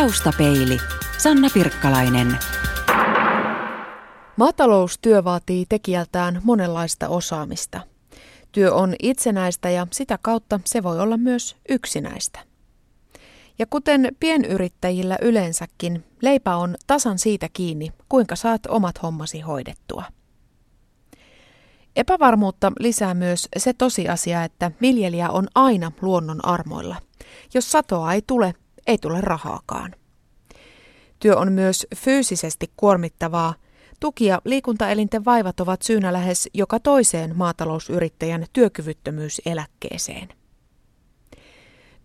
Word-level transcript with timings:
Taustapeili. 0.00 0.78
Sanna 1.18 1.48
Pirkkalainen. 1.54 2.38
Maataloustyö 4.36 5.24
vaatii 5.24 5.66
tekijältään 5.68 6.40
monenlaista 6.44 7.08
osaamista. 7.08 7.80
Työ 8.52 8.74
on 8.74 8.94
itsenäistä 9.02 9.70
ja 9.70 9.86
sitä 9.92 10.18
kautta 10.22 10.60
se 10.64 10.82
voi 10.82 11.00
olla 11.00 11.16
myös 11.16 11.56
yksinäistä. 11.68 12.38
Ja 13.58 13.66
kuten 13.66 14.08
pienyrittäjillä 14.20 15.18
yleensäkin, 15.22 16.04
leipä 16.22 16.56
on 16.56 16.74
tasan 16.86 17.18
siitä 17.18 17.48
kiinni, 17.52 17.92
kuinka 18.08 18.36
saat 18.36 18.66
omat 18.68 19.02
hommasi 19.02 19.40
hoidettua. 19.40 20.04
Epävarmuutta 21.96 22.72
lisää 22.80 23.14
myös 23.14 23.48
se 23.56 23.72
tosiasia, 23.72 24.44
että 24.44 24.70
viljelijä 24.80 25.30
on 25.30 25.48
aina 25.54 25.92
luonnon 26.00 26.44
armoilla. 26.44 26.96
Jos 27.54 27.72
satoa 27.72 28.12
ei 28.12 28.22
tule, 28.26 28.54
ei 28.86 28.98
tule 28.98 29.20
rahaakaan. 29.20 29.94
Työ 31.18 31.36
on 31.36 31.52
myös 31.52 31.86
fyysisesti 31.96 32.70
kuormittavaa. 32.76 33.54
Tuki- 34.00 34.26
ja 34.26 34.40
liikuntaelinten 34.44 35.24
vaivat 35.24 35.60
ovat 35.60 35.82
syynä 35.82 36.12
lähes 36.12 36.48
joka 36.54 36.80
toiseen 36.80 37.36
maatalousyrittäjän 37.36 38.46
työkyvyttömyyseläkkeeseen. 38.52 40.28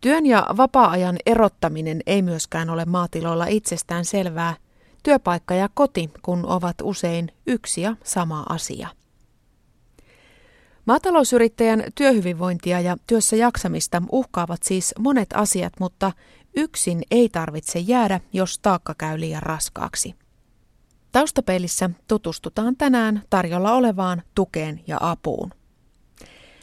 Työn 0.02 0.26
ja 0.26 0.48
vapaa-ajan 0.58 1.18
erottaminen 1.26 2.02
ei 2.06 2.22
myöskään 2.22 2.70
ole 2.70 2.86
maatiloilla 2.86 3.46
itsestään 3.46 4.06
selvää. 4.06 4.56
Työpaikka 5.04 5.54
ja 5.54 5.70
koti, 5.74 6.10
kun 6.22 6.46
ovat 6.46 6.76
usein 6.84 7.32
yksi 7.48 7.82
ja 7.82 7.96
sama 8.04 8.46
asia. 8.50 8.88
Maatalousyrittäjän 10.86 11.84
työhyvinvointia 11.96 12.80
ja 12.80 12.98
työssä 13.08 13.36
jaksamista 13.36 14.02
uhkaavat 14.12 14.64
siis 14.64 14.94
monet 15.00 15.30
asiat, 15.34 15.74
mutta 15.80 16.12
yksin 16.56 17.02
ei 17.12 17.30
tarvitse 17.30 17.80
jäädä, 17.80 18.20
jos 18.34 18.60
taakka 18.60 18.96
käy 18.98 19.20
liian 19.20 19.44
raskaaksi. 19.44 20.16
Taustapeilissä 21.12 21.90
tutustutaan 22.08 22.76
tänään 22.76 23.22
tarjolla 23.30 23.72
olevaan 23.72 24.22
tukeen 24.36 24.82
ja 24.88 24.98
apuun. 25.02 25.52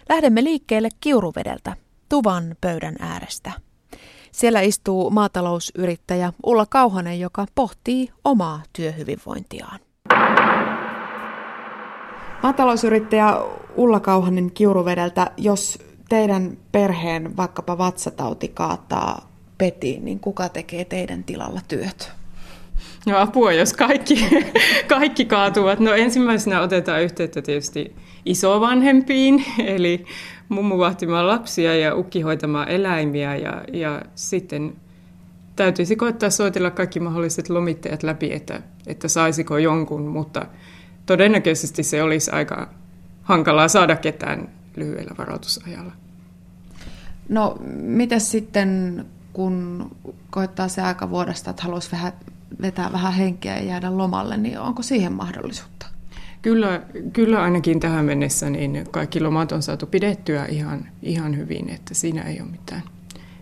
Lähdemme 0.09 0.45
liikkeelle 0.45 0.89
Kiuruvedeltä, 1.01 1.77
Tuvan 2.09 2.57
pöydän 2.61 2.97
äärestä. 3.01 3.53
Siellä 4.33 4.61
istuu 4.61 5.11
maatalousyrittäjä 5.11 6.33
Ulla 6.47 6.67
Kauhanen, 6.67 7.21
joka 7.21 7.47
pohtii 7.55 8.09
omaa 8.25 8.63
työhyvinvointiaan. 8.73 9.79
Maatalousyrittäjä 12.43 13.35
Ulla 13.77 14.01
Kauhanen 14.01 14.51
Kiuruvedeltä, 14.51 15.31
jos 15.37 15.79
teidän 16.09 16.59
perheen 16.73 17.37
vaikkapa 17.37 17.79
vatsatauti 17.79 18.49
kaataa 18.49 19.29
petiin, 19.59 20.05
niin 20.05 20.21
kuka 20.21 20.49
tekee 20.49 20.85
teidän 20.85 21.25
tilalla 21.25 21.61
työt? 21.69 22.13
No 23.07 23.19
apua, 23.19 23.53
jos 23.53 23.73
kaikki, 23.73 24.29
kaikki 24.89 25.25
kaatuvat. 25.25 25.81
No 25.81 25.95
ensimmäisenä 25.95 26.61
otetaan 26.61 27.03
yhteyttä 27.03 27.43
tietysti 27.43 27.97
isovanhempiin, 28.25 29.45
eli 29.67 30.05
mummu 30.49 30.79
vahtimaan 30.79 31.27
lapsia 31.27 31.77
ja 31.77 31.95
ukki 31.95 32.21
hoitamaan 32.21 32.69
eläimiä 32.69 33.37
ja, 33.37 33.63
ja 33.73 34.03
sitten 34.15 34.77
täytyisi 35.57 35.97
koettaa 35.97 36.31
soitella 36.31 36.71
kaikki 36.71 37.01
mahdolliset 37.01 37.49
lomittajat 37.49 38.03
läpi, 38.03 38.33
että, 38.33 38.63
että 38.87 39.09
saisiko 39.09 39.59
jonkun, 39.59 40.03
mutta 40.03 40.47
todennäköisesti 41.07 41.83
se 41.83 42.03
olisi 42.03 42.31
aika 42.31 42.71
hankalaa 43.23 43.69
saada 43.69 43.97
ketään 43.97 44.49
lyhyellä 44.77 45.15
varoitusajalla. 45.19 45.93
No, 47.29 47.59
mitä 47.77 48.19
sitten, 48.19 49.05
kun 49.39 49.91
koittaa 50.31 50.69
se 50.69 50.83
aika 50.83 51.11
vuodesta, 51.11 51.51
että 51.51 51.63
haluaisi 51.63 51.93
vähän 51.93 52.13
vetää 52.63 52.93
vähän 52.93 53.13
henkeä 53.13 53.57
ja 53.57 53.65
jäädä 53.65 53.99
lomalle, 53.99 54.37
niin 54.37 54.59
onko 54.59 54.83
siihen 54.83 55.13
mahdollisuutta? 55.13 55.87
Kyllä, 56.43 56.83
kyllä 57.13 57.43
ainakin 57.43 57.81
tähän 57.81 58.05
mennessä 58.05 58.51
niin 58.51 58.87
kaikki 58.91 59.21
lomat 59.21 59.53
on 59.53 59.63
saatu 59.63 59.87
pidettyä 59.87 60.47
ihan, 60.47 60.89
ihan 61.03 61.37
hyvin, 61.37 61.71
että 61.71 61.95
siinä 61.95 62.23
ei 62.23 62.41
ole 62.41 62.51
mitään, 62.51 62.83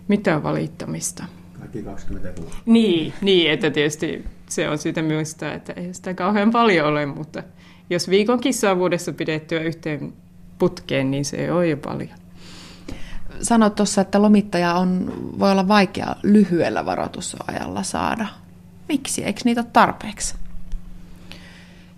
mitään 0.08 0.42
valittamista. 0.42 1.24
Kaikki 1.58 1.82
20 1.82 2.40
vuotta. 2.40 2.56
Niin, 2.66 3.12
niin, 3.20 3.50
että 3.50 3.70
tietysti 3.70 4.24
se 4.48 4.68
on 4.68 4.78
sitä 4.78 5.02
muistaa, 5.02 5.52
että 5.52 5.72
ei 5.72 5.94
sitä 5.94 6.14
kauhean 6.14 6.50
paljon 6.50 6.86
ole, 6.86 7.06
mutta 7.06 7.42
jos 7.90 8.10
viikon 8.10 8.40
kissaa 8.40 8.78
vuodessa 8.78 9.12
pidettyä 9.12 9.60
yhteen 9.60 10.12
putkeen, 10.58 11.10
niin 11.10 11.24
se 11.24 11.52
on 11.52 11.70
jo 11.70 11.76
paljon. 11.76 12.25
Sanoit 13.42 13.74
tuossa, 13.74 14.00
että 14.00 14.22
lomittaja 14.22 14.74
on, 14.74 15.12
voi 15.38 15.50
olla 15.52 15.68
vaikea 15.68 16.16
lyhyellä 16.22 16.86
varoitusajalla 16.86 17.82
saada. 17.82 18.26
Miksi? 18.88 19.24
Eikö 19.24 19.40
niitä 19.44 19.60
ole 19.60 19.70
tarpeeksi? 19.72 20.34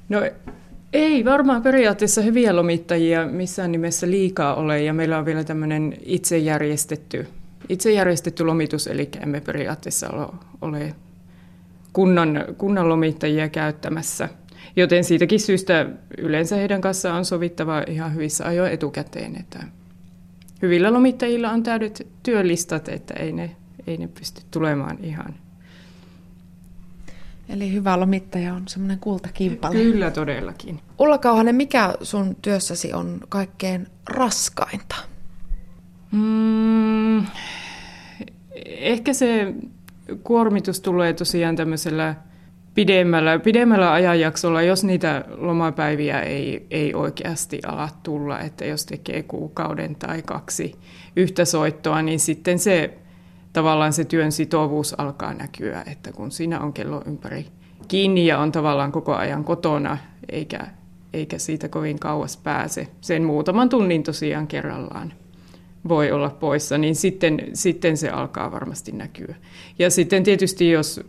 No 0.08 0.22
ei 0.92 1.24
varmaan 1.24 1.62
periaatteessa 1.62 2.22
hyviä 2.22 2.56
lomittajia 2.56 3.26
missään 3.26 3.72
nimessä 3.72 4.10
liikaa 4.10 4.54
ole 4.54 4.82
ja 4.82 4.92
meillä 4.92 5.18
on 5.18 5.24
vielä 5.24 5.44
tämmöinen 5.44 5.94
itse 6.02 6.38
järjestetty, 6.38 7.28
itse 7.68 7.92
järjestetty 7.92 8.44
lomitus, 8.44 8.86
eli 8.86 9.08
emme 9.22 9.40
periaatteessa 9.40 10.10
ole, 10.10 10.26
ole 10.60 10.94
kunnan, 11.92 12.44
kunnan 12.58 12.88
lomittajia 12.88 13.48
käyttämässä. 13.48 14.28
Joten 14.76 15.04
siitäkin 15.04 15.40
syystä 15.40 15.86
yleensä 16.18 16.56
heidän 16.56 16.80
kanssaan 16.80 17.16
on 17.16 17.24
sovittava 17.24 17.82
ihan 17.86 18.14
hyvissä 18.14 18.46
ajoin 18.46 18.72
etukäteen, 18.72 19.36
että 19.40 19.64
hyvillä 20.62 20.92
lomittajilla 20.92 21.50
on 21.50 21.62
täydet 21.62 22.06
työlistat, 22.22 22.88
että 22.88 23.14
ei 23.14 23.32
ne, 23.32 23.56
ei 23.86 23.96
ne 23.96 24.08
pysty 24.08 24.42
tulemaan 24.50 24.98
ihan 25.04 25.34
Eli 27.48 27.72
hyvä 27.72 28.00
lomittaja 28.00 28.54
on 28.54 28.68
semmoinen 28.68 28.98
kultakimpale. 28.98 29.74
Kyllä 29.74 30.10
todellakin. 30.10 30.80
Ulla 30.98 31.18
Kauhanen, 31.18 31.54
mikä 31.54 31.94
sun 32.02 32.36
työssäsi 32.42 32.92
on 32.92 33.20
kaikkein 33.28 33.86
raskainta? 34.06 34.96
Mm, 36.12 37.26
ehkä 38.66 39.12
se 39.12 39.54
kuormitus 40.22 40.80
tulee 40.80 41.12
tosiaan 41.12 41.56
tämmöisellä 41.56 42.14
pidemmällä, 42.78 43.38
pidemmällä 43.38 43.92
ajanjaksolla, 43.92 44.62
jos 44.62 44.84
niitä 44.84 45.24
lomapäiviä 45.36 46.20
ei, 46.20 46.66
ei 46.70 46.94
oikeasti 46.94 47.60
ala 47.66 47.88
tulla, 48.02 48.40
että 48.40 48.64
jos 48.64 48.86
tekee 48.86 49.22
kuukauden 49.22 49.96
tai 49.96 50.22
kaksi 50.22 50.74
yhtä 51.16 51.44
soittoa, 51.44 52.02
niin 52.02 52.20
sitten 52.20 52.58
se 52.58 52.98
tavallaan 53.52 53.92
se 53.92 54.04
työn 54.04 54.32
sitovuus 54.32 55.00
alkaa 55.00 55.34
näkyä, 55.34 55.82
että 55.86 56.12
kun 56.12 56.30
siinä 56.30 56.60
on 56.60 56.72
kello 56.72 57.02
ympäri 57.06 57.46
kiinni 57.88 58.26
ja 58.26 58.38
on 58.38 58.52
tavallaan 58.52 58.92
koko 58.92 59.14
ajan 59.14 59.44
kotona, 59.44 59.98
eikä, 60.28 60.66
eikä 61.12 61.38
siitä 61.38 61.68
kovin 61.68 61.98
kauas 61.98 62.36
pääse, 62.36 62.88
sen 63.00 63.24
muutaman 63.24 63.68
tunnin 63.68 64.02
tosiaan 64.02 64.46
kerrallaan 64.46 65.12
voi 65.88 66.12
olla 66.12 66.30
poissa, 66.30 66.78
niin 66.78 66.94
sitten, 66.94 67.40
sitten 67.52 67.96
se 67.96 68.08
alkaa 68.08 68.52
varmasti 68.52 68.92
näkyä. 68.92 69.34
Ja 69.78 69.90
sitten 69.90 70.22
tietysti, 70.22 70.70
jos, 70.70 71.00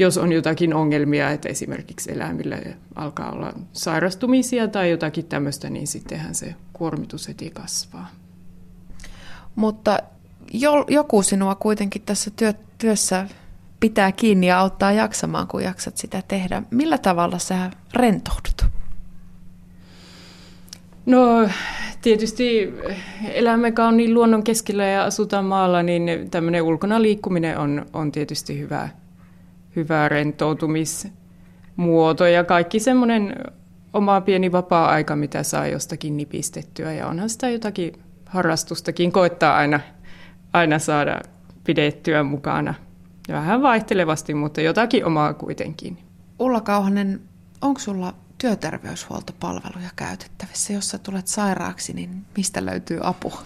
jos 0.00 0.18
on 0.18 0.32
jotakin 0.32 0.74
ongelmia, 0.74 1.30
että 1.30 1.48
esimerkiksi 1.48 2.12
eläimillä 2.12 2.58
alkaa 2.94 3.32
olla 3.32 3.52
sairastumisia 3.72 4.68
tai 4.68 4.90
jotakin 4.90 5.24
tämmöistä, 5.24 5.70
niin 5.70 5.86
sittenhän 5.86 6.34
se 6.34 6.54
kuormitus 6.72 7.28
heti 7.28 7.50
kasvaa. 7.50 8.10
Mutta 9.54 9.98
joku 10.88 11.22
sinua 11.22 11.54
kuitenkin 11.54 12.02
tässä 12.02 12.30
työ, 12.36 12.54
työssä 12.78 13.26
pitää 13.80 14.12
kiinni 14.12 14.46
ja 14.46 14.58
auttaa 14.58 14.92
jaksamaan, 14.92 15.46
kun 15.46 15.62
jaksat 15.62 15.96
sitä 15.96 16.22
tehdä. 16.28 16.62
Millä 16.70 16.98
tavalla 16.98 17.38
sä 17.38 17.70
rentoudut? 17.94 18.64
No 21.06 21.48
tietysti 22.02 22.74
elämme 23.32 23.72
kauniin 23.72 24.14
luonnon 24.14 24.42
keskellä 24.42 24.84
ja 24.84 25.04
asutaan 25.04 25.44
maalla, 25.44 25.82
niin 25.82 26.30
tämmöinen 26.30 26.62
ulkona 26.62 27.02
liikkuminen 27.02 27.58
on, 27.58 27.86
on 27.92 28.12
tietysti 28.12 28.58
hyvä, 28.58 28.88
hyvä 29.76 30.08
rentoutumismuoto 30.08 32.26
ja 32.26 32.44
kaikki 32.44 32.80
semmoinen 32.80 33.34
oma 33.92 34.20
pieni 34.20 34.52
vapaa-aika, 34.52 35.16
mitä 35.16 35.42
saa 35.42 35.66
jostakin 35.66 36.16
nipistettyä 36.16 36.92
ja 36.92 37.06
onhan 37.06 37.30
sitä 37.30 37.48
jotakin 37.48 37.92
harrastustakin 38.26 39.12
koittaa 39.12 39.56
aina 39.56 39.80
aina 40.52 40.78
saada 40.78 41.20
pidettyä 41.64 42.22
mukana. 42.22 42.74
Vähän 43.28 43.62
vaihtelevasti, 43.62 44.34
mutta 44.34 44.60
jotakin 44.60 45.04
omaa 45.04 45.34
kuitenkin. 45.34 45.98
Ulla 46.38 46.60
Kauhanen, 46.60 47.20
onko 47.60 47.80
sulla 47.80 48.14
työterveyshuoltopalveluja 48.38 49.90
käytettävissä? 49.96 50.72
Jos 50.72 50.90
sä 50.90 50.98
tulet 50.98 51.26
sairaaksi, 51.26 51.92
niin 51.92 52.24
mistä 52.36 52.66
löytyy 52.66 53.00
apua? 53.02 53.42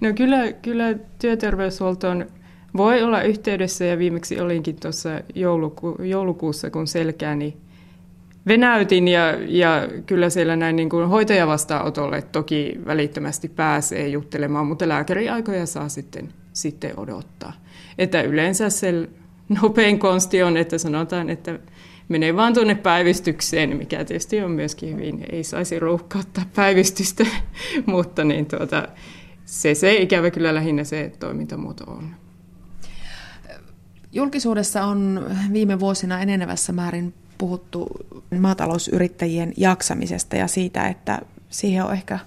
No 0.00 0.12
kyllä, 0.14 0.52
kyllä 0.52 0.94
työterveyshuoltoon 1.18 2.26
voi 2.76 3.02
olla 3.02 3.22
yhteydessä 3.22 3.84
ja 3.84 3.98
viimeksi 3.98 4.40
olinkin 4.40 4.76
tuossa 4.76 5.10
jouluku, 5.34 5.96
joulukuussa, 6.02 6.70
kun 6.70 6.86
selkääni 6.86 7.56
venäytin 8.46 9.08
ja, 9.08 9.34
ja 9.48 9.88
kyllä 10.06 10.30
siellä 10.30 10.56
näin 10.56 10.76
niin 10.76 10.88
kuin 10.88 11.08
hoitajavastaanotolle 11.08 12.22
toki 12.22 12.80
välittömästi 12.86 13.48
pääsee 13.48 14.08
juttelemaan, 14.08 14.66
mutta 14.66 14.88
lääkäriaikoja 14.88 15.66
saa 15.66 15.88
sitten, 15.88 16.28
sitten 16.52 17.00
odottaa. 17.00 17.52
Että 17.98 18.22
yleensä 18.22 18.70
se 18.70 19.08
nopein 19.62 19.98
konsti 19.98 20.42
on, 20.42 20.56
että 20.56 20.78
sanotaan, 20.78 21.30
että 21.30 21.58
menee 22.08 22.36
vaan 22.36 22.54
tuonne 22.54 22.74
päivystykseen, 22.74 23.76
mikä 23.76 24.04
tietysti 24.04 24.40
on 24.40 24.50
myöskin 24.50 24.94
hyvin, 24.94 25.26
ei 25.32 25.44
saisi 25.44 25.78
ruuhkauttaa 25.78 26.44
päivystystä, 26.54 27.26
mutta 27.86 28.24
niin 28.24 28.46
tuota, 28.46 28.88
se, 29.44 29.74
se 29.74 29.94
ikävä 29.94 30.30
kyllä 30.30 30.54
lähinnä 30.54 30.84
se 30.84 31.12
toimintamuoto 31.20 31.84
on. 31.84 32.25
Julkisuudessa 34.16 34.84
on 34.84 35.26
viime 35.52 35.80
vuosina 35.80 36.20
enenevässä 36.20 36.72
määrin 36.72 37.14
puhuttu 37.38 37.88
maatalousyrittäjien 38.38 39.52
jaksamisesta 39.56 40.36
ja 40.36 40.46
siitä, 40.46 40.88
että 40.88 41.20
siihen 41.50 41.84
on 41.84 41.92
ehkä 41.92 42.18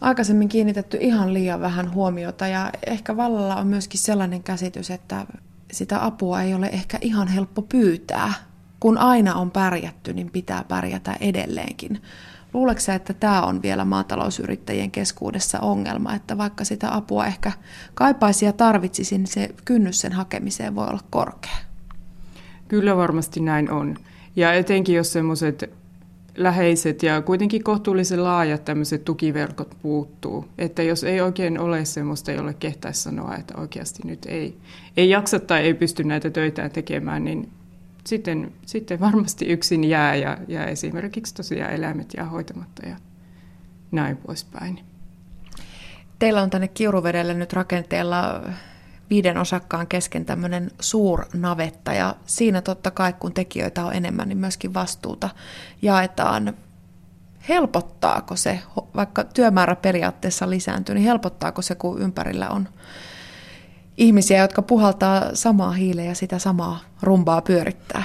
aikaisemmin 0.00 0.48
kiinnitetty 0.48 0.98
ihan 1.00 1.34
liian 1.34 1.60
vähän 1.60 1.94
huomiota 1.94 2.46
ja 2.46 2.70
ehkä 2.86 3.16
vallalla 3.16 3.56
on 3.56 3.66
myöskin 3.66 4.00
sellainen 4.00 4.42
käsitys, 4.42 4.90
että 4.90 5.26
sitä 5.72 6.04
apua 6.04 6.42
ei 6.42 6.54
ole 6.54 6.66
ehkä 6.66 6.98
ihan 7.00 7.28
helppo 7.28 7.62
pyytää. 7.62 8.32
Kun 8.80 8.98
aina 8.98 9.34
on 9.34 9.50
pärjätty, 9.50 10.12
niin 10.12 10.30
pitää 10.30 10.64
pärjätä 10.68 11.16
edelleenkin. 11.20 12.02
Luuletko 12.56 12.92
että 12.92 13.14
tämä 13.14 13.42
on 13.42 13.62
vielä 13.62 13.84
maatalousyrittäjien 13.84 14.90
keskuudessa 14.90 15.60
ongelma, 15.60 16.14
että 16.14 16.38
vaikka 16.38 16.64
sitä 16.64 16.94
apua 16.94 17.26
ehkä 17.26 17.52
kaipaisi 17.94 18.44
ja 18.44 18.52
tarvitsisi, 18.52 19.18
niin 19.18 19.26
se 19.26 19.48
kynnys 19.64 20.00
sen 20.00 20.12
hakemiseen 20.12 20.74
voi 20.74 20.86
olla 20.86 21.00
korkea? 21.10 21.56
Kyllä 22.68 22.96
varmasti 22.96 23.40
näin 23.40 23.70
on. 23.70 23.96
Ja 24.36 24.52
etenkin 24.52 24.94
jos 24.94 25.12
semmoiset 25.12 25.70
läheiset 26.36 27.02
ja 27.02 27.22
kuitenkin 27.22 27.64
kohtuullisen 27.64 28.24
laajat 28.24 28.64
tämmöiset 28.64 29.04
tukiverkot 29.04 29.76
puuttuu. 29.82 30.48
Että 30.58 30.82
jos 30.82 31.04
ei 31.04 31.20
oikein 31.20 31.58
ole 31.58 31.84
semmoista, 31.84 32.32
jolle 32.32 32.54
kehtäisi 32.54 33.02
sanoa, 33.02 33.36
että 33.36 33.54
oikeasti 33.60 34.02
nyt 34.04 34.26
ei, 34.26 34.56
ei 34.96 35.10
jaksa 35.10 35.40
tai 35.40 35.60
ei 35.62 35.74
pysty 35.74 36.04
näitä 36.04 36.30
töitä 36.30 36.68
tekemään, 36.68 37.24
niin 37.24 37.48
sitten, 38.06 38.52
sitten 38.66 39.00
varmasti 39.00 39.46
yksin 39.46 39.84
jää 39.84 40.14
ja, 40.14 40.38
ja 40.48 40.66
esimerkiksi 40.66 41.34
tosiaan 41.34 41.72
eläimet 41.72 42.14
jää 42.16 42.26
hoitamatta 42.26 42.88
ja 42.88 42.96
näin 43.92 44.16
poispäin. 44.16 44.80
Teillä 46.18 46.42
on 46.42 46.50
tänne 46.50 46.68
Kiuruvedelle 46.68 47.34
nyt 47.34 47.52
rakenteella 47.52 48.42
viiden 49.10 49.38
osakkaan 49.38 49.86
kesken 49.86 50.24
tämmöinen 50.24 50.70
suurnavetta 50.80 51.92
ja 51.92 52.16
siinä 52.26 52.62
totta 52.62 52.90
kai 52.90 53.12
kun 53.12 53.32
tekijöitä 53.32 53.84
on 53.84 53.94
enemmän, 53.94 54.28
niin 54.28 54.38
myöskin 54.38 54.74
vastuuta 54.74 55.28
jaetaan. 55.82 56.54
Helpottaako 57.48 58.36
se, 58.36 58.60
vaikka 58.96 59.24
työmäärä 59.24 59.76
periaatteessa 59.76 60.50
lisääntyy, 60.50 60.94
niin 60.94 61.04
helpottaako 61.04 61.62
se, 61.62 61.74
kun 61.74 62.00
ympärillä 62.00 62.48
on 62.48 62.68
ihmisiä, 63.96 64.42
jotka 64.42 64.62
puhaltaa 64.62 65.34
samaa 65.34 65.72
hiileä 65.72 66.04
ja 66.04 66.14
sitä 66.14 66.38
samaa 66.38 66.80
rumbaa 67.02 67.42
pyörittää? 67.42 68.04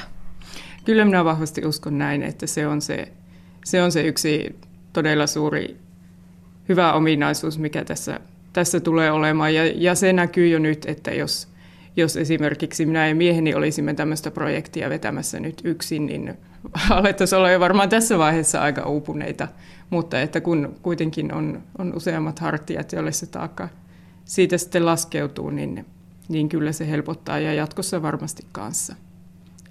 Kyllä 0.86 1.06
minä 1.06 1.26
vahvasti 1.26 1.66
uskon 1.66 1.98
näin, 1.98 2.24
että 2.24 2.48
se 2.48 2.68
on 2.68 2.82
se, 2.82 3.12
se, 3.66 3.84
on 3.84 3.92
se 3.92 4.02
yksi 4.02 4.60
todella 4.94 5.28
suuri 5.28 5.78
hyvä 6.70 6.94
ominaisuus, 6.94 7.60
mikä 7.60 7.86
tässä 7.86 8.20
tässä 8.54 8.80
tulee 8.80 9.12
olemaan. 9.12 9.56
Ja, 9.56 9.66
ja 9.66 9.96
se 9.96 10.14
näkyy 10.14 10.48
jo 10.48 10.60
nyt, 10.60 10.86
että 10.86 11.12
jos, 11.12 11.48
jos 11.96 12.18
esimerkiksi 12.18 12.86
minä 12.86 13.08
ja 13.08 13.16
mieheni 13.16 13.56
olisimme 13.56 13.94
tämmöistä 13.94 14.32
projektia 14.32 14.90
vetämässä 14.90 15.40
nyt 15.40 15.62
yksin, 15.64 16.06
niin 16.06 16.38
alettaisiin 16.90 17.38
olla 17.38 17.52
jo 17.52 17.60
varmaan 17.60 17.90
tässä 17.90 18.18
vaiheessa 18.18 18.62
aika 18.62 18.84
uupuneita. 18.84 19.48
Mutta 19.90 20.22
että 20.22 20.42
kun 20.42 20.76
kuitenkin 20.82 21.34
on, 21.34 21.64
on 21.78 21.96
useammat 21.96 22.40
hartiat, 22.40 22.92
joille 22.94 23.12
se 23.12 23.26
taakka 23.26 23.70
siitä 24.32 24.58
sitten 24.58 24.86
laskeutuu, 24.86 25.50
niin, 25.50 25.86
niin 26.30 26.50
kyllä 26.50 26.72
se 26.72 26.90
helpottaa 26.90 27.40
ja 27.40 27.54
jatkossa 27.54 28.02
varmasti 28.02 28.46
kanssa. 28.52 28.96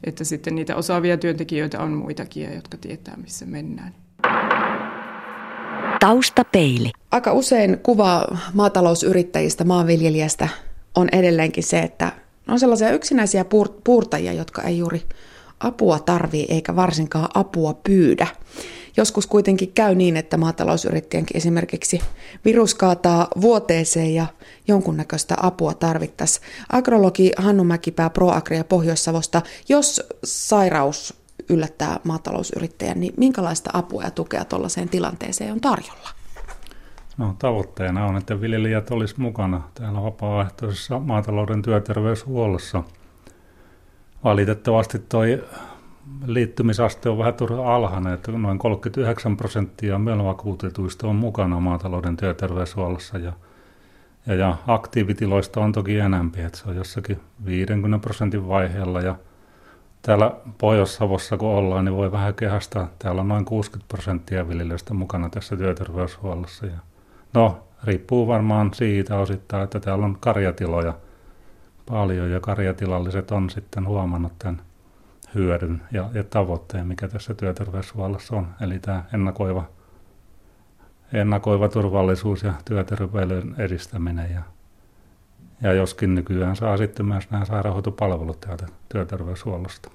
Että 0.05 0.25
sitten 0.25 0.55
niitä 0.55 0.77
osaavia 0.77 1.17
työntekijöitä 1.17 1.81
on 1.81 1.93
muitakin, 1.93 2.55
jotka 2.55 2.77
tietää, 2.77 3.17
missä 3.17 3.47
mennään. 3.47 3.95
Taustapeili. 6.01 6.91
Aika 7.11 7.33
usein 7.33 7.79
kuva 7.83 8.27
maatalousyrittäjistä, 8.55 9.65
maanviljelijästä 9.65 10.49
on 10.95 11.09
edelleenkin 11.13 11.65
se, 11.65 11.79
että 11.79 12.13
on 12.49 12.61
sellaisia 12.61 12.93
yksinäisiä 12.93 13.45
puurtajia, 13.85 14.33
jotka 14.33 14.63
ei 14.63 14.79
juuri 14.79 15.03
apua 15.61 15.99
tarvii 15.99 16.47
eikä 16.49 16.77
varsinkaan 16.77 17.29
apua 17.35 17.75
pyydä. 17.75 18.27
Joskus 18.97 19.27
kuitenkin 19.27 19.73
käy 19.73 19.95
niin, 19.95 20.17
että 20.17 20.37
maatalousyrittäjänkin 20.37 21.37
esimerkiksi 21.37 22.01
virus 22.45 22.75
kaataa 22.75 23.29
vuoteeseen 23.41 24.15
ja 24.15 24.27
jonkunnäköistä 24.69 25.35
apua 25.43 25.75
tarvittaisiin. 25.75 26.47
Agrologi 26.73 27.33
Hannu 27.37 27.65
Mäkipää 27.65 28.11
ProAgria 28.11 28.65
Pohjois-Savosta, 28.65 29.43
jos 29.69 30.03
sairaus 30.25 31.21
yllättää 31.49 32.01
maatalousyrittäjän, 32.05 33.01
niin 33.01 33.15
minkälaista 33.17 33.71
apua 33.73 34.03
ja 34.03 34.11
tukea 34.11 34.45
tuollaiseen 34.45 34.89
tilanteeseen 34.89 35.53
on 35.53 35.61
tarjolla? 35.61 36.09
No, 37.19 37.35
tavoitteena 37.39 38.07
on, 38.07 38.17
että 38.17 38.41
viljelijät 38.41 38.91
olisi 38.91 39.15
mukana 39.19 39.63
täällä 39.75 40.03
vapaaehtoisessa 40.03 40.99
maatalouden 40.99 41.63
työterveyshuollossa. 41.63 42.83
Valitettavasti 44.25 44.99
tuo 44.99 45.23
liittymisaste 46.27 47.09
on 47.09 47.19
vähän 47.19 47.35
turha 47.35 47.75
alhainen, 47.75 48.13
että 48.13 48.33
noin 48.33 48.59
39 48.59 49.37
prosenttia 49.37 49.99
melvakuutetuista 49.99 51.07
on 51.07 51.17
mukana 51.17 51.61
maatalouden 51.61 52.17
työterveyshuollossa 52.17 53.19
ja, 53.19 53.33
ja, 54.27 54.35
ja 54.35 54.57
aktiivitiloista 54.67 55.61
on 55.61 55.73
toki 55.73 55.99
enempi, 55.99 56.41
että 56.41 56.59
se 56.59 56.69
on 56.69 56.77
jossakin 56.77 57.21
50 57.45 57.99
prosentin 57.99 58.49
vaiheella 58.49 59.01
ja– 59.01 59.17
täällä 60.03 60.33
Pohjois-Savossa 60.59 61.37
kun 61.37 61.49
ollaan, 61.49 61.85
niin 61.85 61.97
voi 61.97 62.13
vähän 62.13 62.35
kehastaa. 62.35 62.89
Täällä 62.99 63.21
on 63.21 63.29
noin 63.29 63.45
60 63.45 63.89
prosenttia 63.89 64.49
viljelijöistä 64.49 64.95
mukana 64.95 65.29
tässä 65.29 65.57
työterveyshuollossa. 65.57 66.67
Ja 66.67 66.79
no, 67.35 67.67
riippuu 67.85 68.27
varmaan 68.27 68.75
siitä 68.75 69.19
osittain, 69.19 69.65
että 69.65 69.81
täällä 69.81 70.05
on 70.05 70.17
karjatiloja 70.21 70.95
paljon 71.91 72.31
ja 72.31 72.41
karjatilalliset 72.41 73.31
on 73.31 73.51
sitten 73.51 73.87
huomannut 73.87 74.33
tämän 74.39 74.63
hyödyn 75.35 75.83
ja, 75.93 76.11
ja 76.15 76.25
tavoitteen, 76.25 76.87
mikä 76.87 77.09
tässä 77.09 77.35
työterveyshuollossa 77.35 78.37
on. 78.37 78.49
Eli 78.61 78.79
tämä 78.79 79.05
ennakoiva, 79.15 79.65
ennakoiva 81.13 81.69
turvallisuus 81.69 82.43
ja 82.43 82.55
työterveyden 82.65 83.55
edistäminen 83.59 84.33
ja 84.33 84.43
ja 85.63 85.73
joskin 85.73 86.15
nykyään 86.15 86.57
saa 86.57 86.77
sitten 86.77 87.07
myös 87.07 87.31
nämä 87.31 87.45
sairaanhoitopalvelut 87.45 88.41
täältä 88.41 88.67
työterveyshuollosta. 88.89 89.91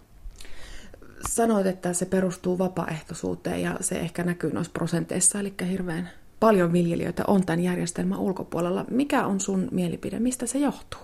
Sanoit, 1.29 1.65
että 1.65 1.93
se 1.93 2.05
perustuu 2.05 2.57
vapaaehtoisuuteen 2.57 3.61
ja 3.61 3.77
se 3.81 3.99
ehkä 3.99 4.23
näkyy 4.23 4.53
noissa 4.53 4.71
prosenteissa, 4.71 5.39
eli 5.39 5.53
hirveän 5.69 6.09
paljon 6.39 6.73
viljelijöitä 6.73 7.23
on 7.27 7.45
tämän 7.45 7.59
järjestelmän 7.59 8.19
ulkopuolella. 8.19 8.85
Mikä 8.91 9.25
on 9.25 9.39
sun 9.39 9.67
mielipide, 9.71 10.19
mistä 10.19 10.45
se 10.45 10.57
johtuu? 10.57 11.01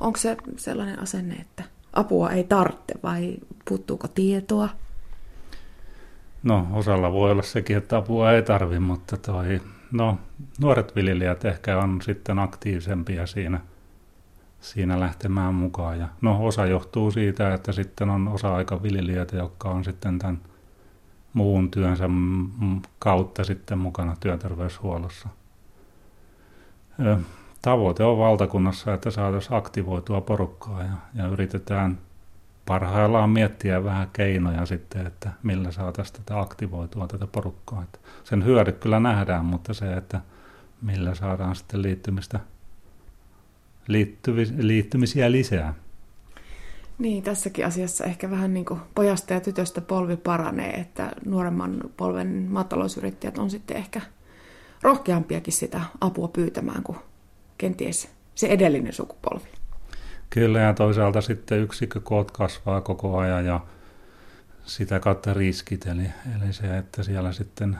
Onko 0.00 0.18
se 0.18 0.36
sellainen 0.56 0.98
asenne, 0.98 1.34
että 1.34 1.64
apua 1.92 2.30
ei 2.30 2.44
tarvitse 2.44 2.94
vai 3.02 3.36
puuttuuko 3.68 4.08
tietoa? 4.08 4.68
No 6.42 6.66
osalla 6.72 7.12
voi 7.12 7.30
olla 7.30 7.42
sekin, 7.42 7.76
että 7.76 7.96
apua 7.96 8.32
ei 8.32 8.42
tarvi, 8.42 8.78
mutta 8.78 9.16
toi, 9.16 9.60
no, 9.92 10.18
nuoret 10.60 10.96
viljelijät 10.96 11.44
ehkä 11.44 11.78
on 11.78 12.02
sitten 12.02 12.38
aktiivisempia 12.38 13.26
siinä– 13.26 13.60
siinä 14.60 15.00
lähtemään 15.00 15.54
mukaan. 15.54 15.98
Ja 15.98 16.08
no 16.20 16.46
osa 16.46 16.66
johtuu 16.66 17.10
siitä, 17.10 17.54
että 17.54 17.72
sitten 17.72 18.10
on 18.10 18.28
osa-aikaviljelijöitä, 18.28 19.36
jotka 19.36 19.68
on 19.68 19.84
sitten 19.84 20.18
tämän 20.18 20.40
muun 21.32 21.70
työnsä 21.70 22.08
kautta 22.98 23.44
sitten 23.44 23.78
mukana 23.78 24.16
työterveyshuollossa. 24.20 25.28
Tavoite 27.62 28.04
on 28.04 28.18
valtakunnassa, 28.18 28.94
että 28.94 29.10
saataisiin 29.10 29.54
aktivoitua 29.54 30.20
porukkaa 30.20 30.82
ja, 30.82 30.92
ja 31.14 31.26
yritetään 31.26 31.98
parhaillaan 32.66 33.30
miettiä 33.30 33.84
vähän 33.84 34.10
keinoja 34.12 34.66
sitten, 34.66 35.06
että 35.06 35.30
millä 35.42 35.70
saataisiin 35.72 36.16
tätä 36.16 36.40
aktivoitua 36.40 37.06
tätä 37.06 37.26
porukkaa. 37.26 37.82
Että 37.82 37.98
sen 38.24 38.44
hyödyt 38.44 38.78
kyllä 38.78 39.00
nähdään, 39.00 39.44
mutta 39.44 39.74
se, 39.74 39.92
että 39.92 40.20
millä 40.82 41.14
saadaan 41.14 41.56
sitten 41.56 41.82
liittymistä 41.82 42.40
liittymisiä 44.58 45.32
lisää. 45.32 45.74
Niin, 46.98 47.22
tässäkin 47.22 47.66
asiassa 47.66 48.04
ehkä 48.04 48.30
vähän 48.30 48.54
niin 48.54 48.66
kuin 48.66 48.80
pojasta 48.94 49.32
ja 49.32 49.40
tytöstä 49.40 49.80
polvi 49.80 50.16
paranee, 50.16 50.70
että 50.70 51.12
nuoremman 51.24 51.80
polven 51.96 52.46
maatalousyrittäjät 52.50 53.38
on 53.38 53.50
sitten 53.50 53.76
ehkä 53.76 54.00
rohkeampiakin 54.82 55.52
sitä 55.52 55.80
apua 56.00 56.28
pyytämään 56.28 56.82
kuin 56.82 56.98
kenties 57.58 58.08
se 58.34 58.46
edellinen 58.46 58.92
sukupolvi. 58.92 59.48
Kyllä, 60.30 60.60
ja 60.60 60.74
toisaalta 60.74 61.20
sitten 61.20 61.58
yksikkökoot 61.58 62.30
kasvaa 62.30 62.80
koko 62.80 63.18
ajan 63.18 63.46
ja 63.46 63.60
sitä 64.64 65.00
kautta 65.00 65.34
riskit, 65.34 65.86
eli, 65.86 66.10
eli 66.36 66.52
se, 66.52 66.78
että 66.78 67.02
siellä 67.02 67.32
sitten 67.32 67.78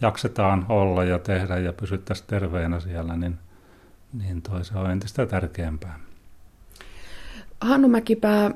jaksetaan 0.00 0.66
olla 0.68 1.04
ja 1.04 1.18
tehdä 1.18 1.58
ja 1.58 1.72
pysyttäisiin 1.72 2.26
terveenä 2.26 2.80
siellä, 2.80 3.16
niin 3.16 3.38
niin 4.12 4.42
toi 4.42 4.64
se 4.64 4.78
on 4.78 4.90
entistä 4.90 5.26
tärkeämpää. 5.26 5.98
Hannu 7.60 7.88
Mäkipää, 7.88 8.50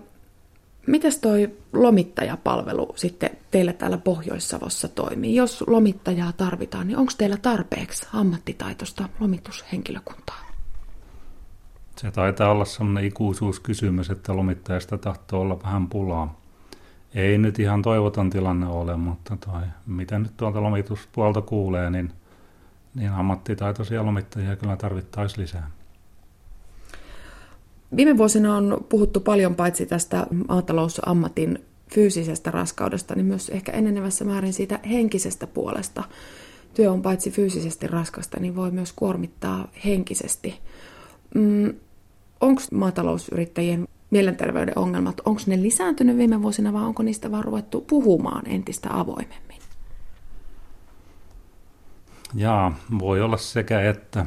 Mites 0.87 1.19
toi 1.19 1.51
lomittajapalvelu 1.73 2.93
sitten 2.97 3.31
teillä 3.51 3.73
täällä 3.73 3.99
Pohjois-Savossa 3.99 4.89
toimii? 4.89 5.35
Jos 5.35 5.65
lomittajaa 5.67 6.33
tarvitaan, 6.33 6.87
niin 6.87 6.97
onko 6.97 7.13
teillä 7.19 7.37
tarpeeksi 7.37 8.07
ammattitaitosta 8.13 9.09
lomitushenkilökuntaa? 9.21 10.53
Se 11.97 12.11
taitaa 12.11 12.51
olla 12.51 12.65
sellainen 12.65 13.05
ikuisuuskysymys, 13.05 14.11
että 14.11 14.37
lomittajasta 14.37 14.99
tahtoo 14.99 15.41
olla 15.41 15.63
vähän 15.63 15.89
pulaa. 15.89 16.41
Ei 17.15 17.39
nyt 17.39 17.59
ihan 17.59 17.83
toivoton 17.83 18.31
tilanne 18.31 18.67
ole, 18.67 18.97
mutta 18.97 19.37
toi, 19.37 19.63
mitä 19.87 20.19
nyt 20.19 20.37
tuolta 20.37 20.63
lomituspuolta 20.63 21.41
kuulee, 21.41 21.91
niin, 21.91 22.13
niin 22.95 23.11
ammattitaitoisia 23.11 24.07
lomittajia 24.07 24.57
kyllä 24.57 24.77
tarvittaisiin 24.77 25.43
lisää. 25.43 25.71
Viime 27.97 28.17
vuosina 28.17 28.57
on 28.57 28.87
puhuttu 28.89 29.21
paljon 29.21 29.55
paitsi 29.55 29.87
tästä 29.87 30.27
maatalousammatin 30.49 31.59
fyysisestä 31.95 32.51
raskaudesta, 32.51 33.15
niin 33.15 33.27
myös 33.27 33.49
ehkä 33.49 33.73
enenevässä 33.73 34.25
määrin 34.25 34.53
siitä 34.53 34.81
henkisestä 34.91 35.47
puolesta. 35.47 36.05
Työ 36.75 36.93
on 36.93 37.03
paitsi 37.03 37.31
fyysisesti 37.31 37.87
raskasta, 37.87 38.41
niin 38.41 38.57
voi 38.57 38.71
myös 38.71 38.93
kuormittaa 38.93 39.69
henkisesti. 39.85 40.61
Mm, 41.35 41.75
onko 42.41 42.63
maatalousyrittäjien 42.73 43.89
mielenterveyden 44.11 44.79
ongelmat, 44.79 45.21
onko 45.25 45.41
ne 45.47 45.63
lisääntynyt 45.63 46.17
viime 46.17 46.43
vuosina 46.43 46.73
vai 46.73 46.83
onko 46.83 47.03
niistä 47.03 47.31
vaan 47.31 47.45
ruvettu 47.45 47.81
puhumaan 47.81 48.47
entistä 48.47 48.89
avoimemmin? 48.93 49.59
Jaa, 52.35 52.79
voi 52.99 53.21
olla 53.21 53.37
sekä 53.37 53.91
että. 53.91 54.27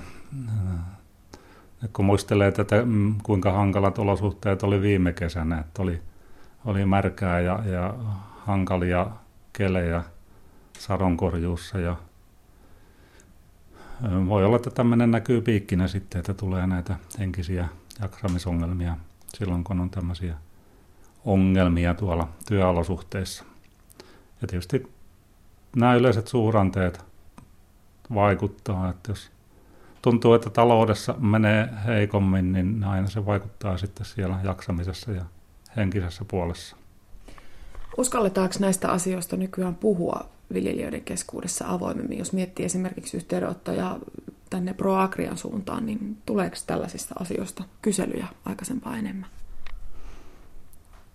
Kun 1.93 2.05
muistelee 2.05 2.51
tätä, 2.51 2.85
mm, 2.85 3.15
kuinka 3.23 3.51
hankalat 3.51 3.99
olosuhteet 3.99 4.63
oli 4.63 4.81
viime 4.81 5.13
kesänä, 5.13 5.59
että 5.59 5.81
oli, 5.81 6.01
oli 6.65 6.85
märkää 6.85 7.39
ja, 7.39 7.59
ja 7.65 7.93
hankalia 8.45 9.07
kelejä 9.53 10.03
sadonkorjuussa 10.79 11.79
ja 11.79 11.95
voi 14.27 14.45
olla, 14.45 14.55
että 14.55 14.69
tämmöinen 14.69 15.11
näkyy 15.11 15.41
piikkinä 15.41 15.87
sitten, 15.87 16.19
että 16.19 16.33
tulee 16.33 16.67
näitä 16.67 16.95
henkisiä 17.19 17.67
jaksamisongelmia 18.01 18.97
silloin, 19.33 19.63
kun 19.63 19.79
on 19.79 19.89
tämmöisiä 19.89 20.35
ongelmia 21.25 21.93
tuolla 21.93 22.27
työolosuhteissa. 22.47 23.43
Ja 24.41 24.47
tietysti 24.47 24.91
nämä 25.75 25.95
yleiset 25.95 26.27
suhdanteet 26.27 27.05
vaikuttaa, 28.13 28.89
että 28.89 29.11
jos 29.11 29.31
tuntuu, 30.05 30.33
että 30.33 30.49
taloudessa 30.49 31.15
menee 31.19 31.69
heikommin, 31.85 32.53
niin 32.53 32.83
aina 32.83 33.07
se 33.07 33.25
vaikuttaa 33.25 33.77
sitten 33.77 34.05
siellä 34.05 34.39
jaksamisessa 34.43 35.11
ja 35.11 35.25
henkisessä 35.75 36.25
puolessa. 36.27 36.75
Uskalletaanko 37.97 38.55
näistä 38.59 38.91
asioista 38.91 39.37
nykyään 39.37 39.75
puhua 39.75 40.25
viljelijöiden 40.53 41.01
keskuudessa 41.01 41.65
avoimemmin? 41.67 42.17
Jos 42.17 42.33
miettii 42.33 42.65
esimerkiksi 42.65 43.17
yhteydenottoja 43.17 43.97
tänne 44.49 44.73
ProAgrian 44.73 45.37
suuntaan, 45.37 45.85
niin 45.85 46.17
tuleeko 46.25 46.55
tällaisista 46.67 47.15
asioista 47.19 47.63
kyselyjä 47.81 48.27
aikaisempaa 48.45 48.97
enemmän? 48.97 49.29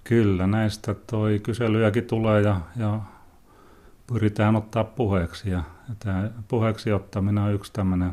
Kyllä, 0.04 0.47
näistä 0.47 0.94
toi 0.94 1.40
kyselyjäkin 1.42 2.04
tulee 2.04 2.42
ja, 2.42 2.61
ja 2.76 3.00
pyritään 4.06 4.56
ottaa 4.56 4.85
puheeksi. 4.85 5.50
Ja, 5.50 5.62
ja 5.88 5.94
tämä 5.99 6.30
puheeksi 6.49 6.92
ottaminen 6.92 7.44
on 7.44 7.54
yksi 7.54 7.73
tämmöinen 7.73 8.12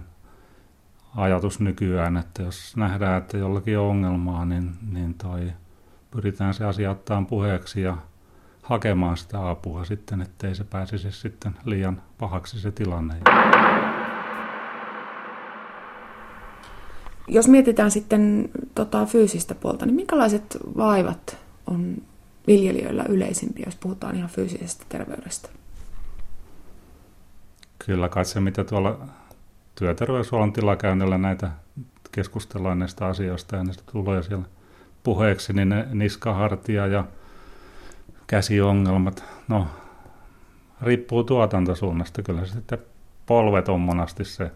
ajatus 1.16 1.60
nykyään, 1.60 2.18
että 2.18 2.44
jos 2.44 2.78
nähdään, 2.78 3.18
että 3.18 3.38
jollakin 3.38 3.80
on 3.80 3.86
ongelmaa, 3.86 4.46
niin, 4.46 4.72
niin 4.92 5.14
toi, 5.14 5.54
pyritään 6.12 6.54
se 6.54 6.66
asia 6.66 6.92
ottaa 6.92 7.26
puheeksi 7.30 7.82
ja 7.82 7.98
hakemaan 8.64 9.18
sitä 9.18 9.50
apua 9.50 9.86
sitten, 9.86 10.22
ettei 10.22 10.56
se 10.56 10.64
pääsisi 10.64 11.12
sitten 11.12 11.56
liian 11.66 12.02
pahaksi 12.18 12.60
se 12.60 12.72
tilanne. 12.72 13.16
Jos 17.28 17.48
mietitään 17.48 17.92
sitten 17.92 18.50
tota, 18.76 19.06
fyysistä 19.06 19.56
puolta, 19.56 19.86
niin 19.86 19.96
minkälaiset 19.96 20.58
vaivat 20.78 21.38
on 21.68 21.98
viljelijöillä 22.48 23.06
yleisimpiä, 23.10 23.64
jos 23.68 23.76
puhutaan 23.76 24.16
ihan 24.16 24.30
fyysisestä 24.30 24.86
terveydestä? 24.90 25.50
Kyllä 27.86 28.10
kai 28.10 28.26
se, 28.26 28.40
mitä 28.40 28.64
tuolla 28.64 29.08
työterveyshuollon 29.80 30.54
tilakäynnillä 30.54 31.18
näitä 31.18 31.52
keskustellaan 32.12 32.80
näistä 32.80 33.06
asioista 33.06 33.56
ja 33.56 33.64
näistä 33.64 33.84
tulee 33.92 34.24
siellä 34.24 34.46
puheeksi, 35.04 35.54
niin 35.54 35.70
ne 35.70 35.88
niskahartia 35.94 36.88
ja 36.88 37.04
käsiongelmat, 38.28 39.24
no 39.48 39.68
riippuu 40.82 41.24
tuotantosuunnasta. 41.24 42.24
Kyllä 42.24 42.46
se 42.46 42.54
sitten 42.54 42.78
polvet 43.26 43.70
on 43.70 43.80
monasti 43.80 44.26
se 44.26 44.52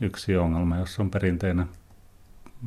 yksi 0.00 0.36
ongelma, 0.36 0.78
jos 0.78 1.00
on 1.00 1.10
perinteinen 1.10 1.66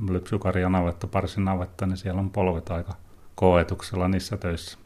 lypsykarjanavetta, 0.10 1.08
parsinavetta, 1.08 1.86
niin 1.86 1.98
siellä 1.98 2.20
on 2.20 2.30
polvet 2.30 2.70
aika 2.70 2.94
koetuksella 3.36 4.08
niissä 4.08 4.38
töissä. 4.38 4.78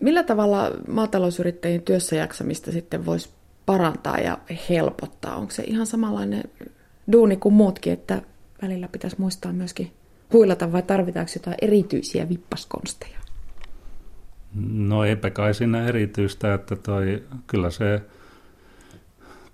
Millä 0.00 0.22
tavalla 0.22 0.70
maatalousyrittäjien 0.88 1.82
työssäjaksamista 1.82 2.72
sitten 2.72 3.06
voisi 3.06 3.30
parantaa 3.66 4.18
ja 4.18 4.38
helpottaa? 4.68 5.36
Onko 5.36 5.50
se 5.50 5.62
ihan 5.62 5.86
samanlainen 5.86 6.44
duuni 7.12 7.36
kuin 7.36 7.54
muutkin, 7.54 7.92
että 7.92 8.22
välillä 8.62 8.88
pitäisi 8.88 9.16
muistaa 9.20 9.52
myöskin 9.52 9.92
huilata 10.32 10.72
vai 10.72 10.82
tarvitaanko 10.82 11.32
jotain 11.34 11.56
erityisiä 11.62 12.28
vippaskonsteja? 12.28 13.18
No 14.68 15.04
eipä 15.04 15.30
kai 15.30 15.54
siinä 15.54 15.86
erityistä, 15.86 16.54
että 16.54 16.76
toi, 16.76 17.22
kyllä 17.46 17.70
se 17.70 18.02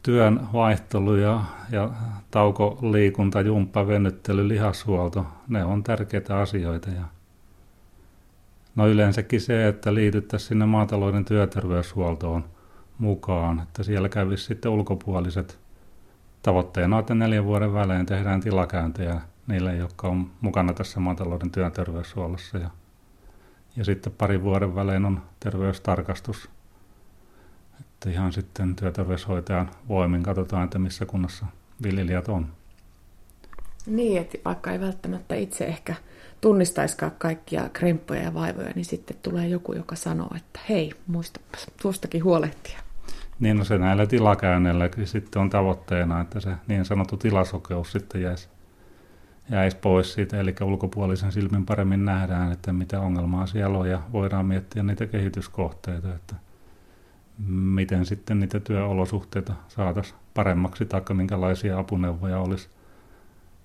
työn 0.02 0.40
vaihtelu 0.52 1.16
ja, 1.16 1.44
ja 1.72 1.90
taukoliikunta, 2.30 3.40
jumppa, 3.40 3.86
venyttely, 3.86 4.48
lihashuolto, 4.48 5.26
ne 5.48 5.64
on 5.64 5.82
tärkeitä 5.82 6.38
asioita. 6.38 6.90
Ja 6.90 7.02
no 8.76 8.88
yleensäkin 8.88 9.40
se, 9.40 9.68
että 9.68 9.94
liityttäisiin 9.94 10.48
sinne 10.48 10.66
maatalouden 10.66 11.24
työterveyshuoltoon 11.24 12.44
mukaan, 12.98 13.60
että 13.60 13.82
siellä 13.82 14.08
kävisi 14.08 14.44
sitten 14.44 14.70
ulkopuoliset 14.70 15.58
tavoitteena, 16.42 16.98
että 16.98 17.14
neljän 17.14 17.44
vuoden 17.44 17.74
välein 17.74 18.06
tehdään 18.06 18.40
tilakäyntejä 18.40 19.20
niille, 19.46 19.76
jotka 19.76 20.08
on 20.08 20.30
mukana 20.40 20.72
tässä 20.72 21.00
maatalouden 21.00 21.50
työterveyshuollossa. 21.50 22.58
Ja, 22.58 22.70
ja 23.76 23.84
sitten 23.84 24.12
parin 24.18 24.42
vuoden 24.42 24.74
välein 24.74 25.04
on 25.04 25.22
terveystarkastus 25.40 26.48
että 27.98 28.10
ihan 28.10 28.32
sitten 28.32 28.76
työterveyshoitajan 28.76 29.70
voimin 29.88 30.22
katsotaan, 30.22 30.64
että 30.64 30.78
missä 30.78 31.06
kunnossa 31.06 31.46
viljelijät 31.82 32.28
on. 32.28 32.46
Niin, 33.86 34.20
että 34.20 34.38
vaikka 34.44 34.72
ei 34.72 34.80
välttämättä 34.80 35.34
itse 35.34 35.64
ehkä 35.64 35.94
tunnistaiskaan 36.40 37.12
kaikkia 37.18 37.68
kremppoja 37.72 38.22
ja 38.22 38.34
vaivoja, 38.34 38.72
niin 38.74 38.84
sitten 38.84 39.16
tulee 39.22 39.48
joku, 39.48 39.72
joka 39.72 39.96
sanoo, 39.96 40.30
että 40.36 40.60
hei, 40.68 40.92
muista 41.06 41.40
tuostakin 41.82 42.24
huolehtia. 42.24 42.78
Niin, 43.40 43.56
no 43.56 43.64
se 43.64 43.78
näillä 43.78 44.06
tilakäynneillä 44.06 44.88
sitten 45.04 45.42
on 45.42 45.50
tavoitteena, 45.50 46.20
että 46.20 46.40
se 46.40 46.54
niin 46.66 46.84
sanottu 46.84 47.16
tilasokeus 47.16 47.92
sitten 47.92 48.22
jäisi, 48.22 48.48
jäisi 49.50 49.76
pois 49.76 50.12
siitä, 50.12 50.40
eli 50.40 50.54
ulkopuolisen 50.62 51.32
silmin 51.32 51.66
paremmin 51.66 52.04
nähdään, 52.04 52.52
että 52.52 52.72
mitä 52.72 53.00
ongelmaa 53.00 53.46
siellä 53.46 53.78
on 53.78 53.90
ja 53.90 54.02
voidaan 54.12 54.46
miettiä 54.46 54.82
niitä 54.82 55.06
kehityskohteita, 55.06 56.14
että 56.14 56.34
miten 57.48 58.06
sitten 58.06 58.40
niitä 58.40 58.60
työolosuhteita 58.60 59.54
saataisiin 59.68 60.18
paremmaksi 60.34 60.86
tai 60.86 61.02
minkälaisia 61.12 61.78
apuneuvoja 61.78 62.38
olisi 62.38 62.68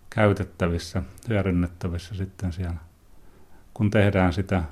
käytettävissä, 0.09 1.03
hyödynnettävissä 1.29 2.15
sitten 2.15 2.53
siellä, 2.53 2.77
kun 3.73 3.91
tehdään 3.91 4.33
sitä 4.33 4.63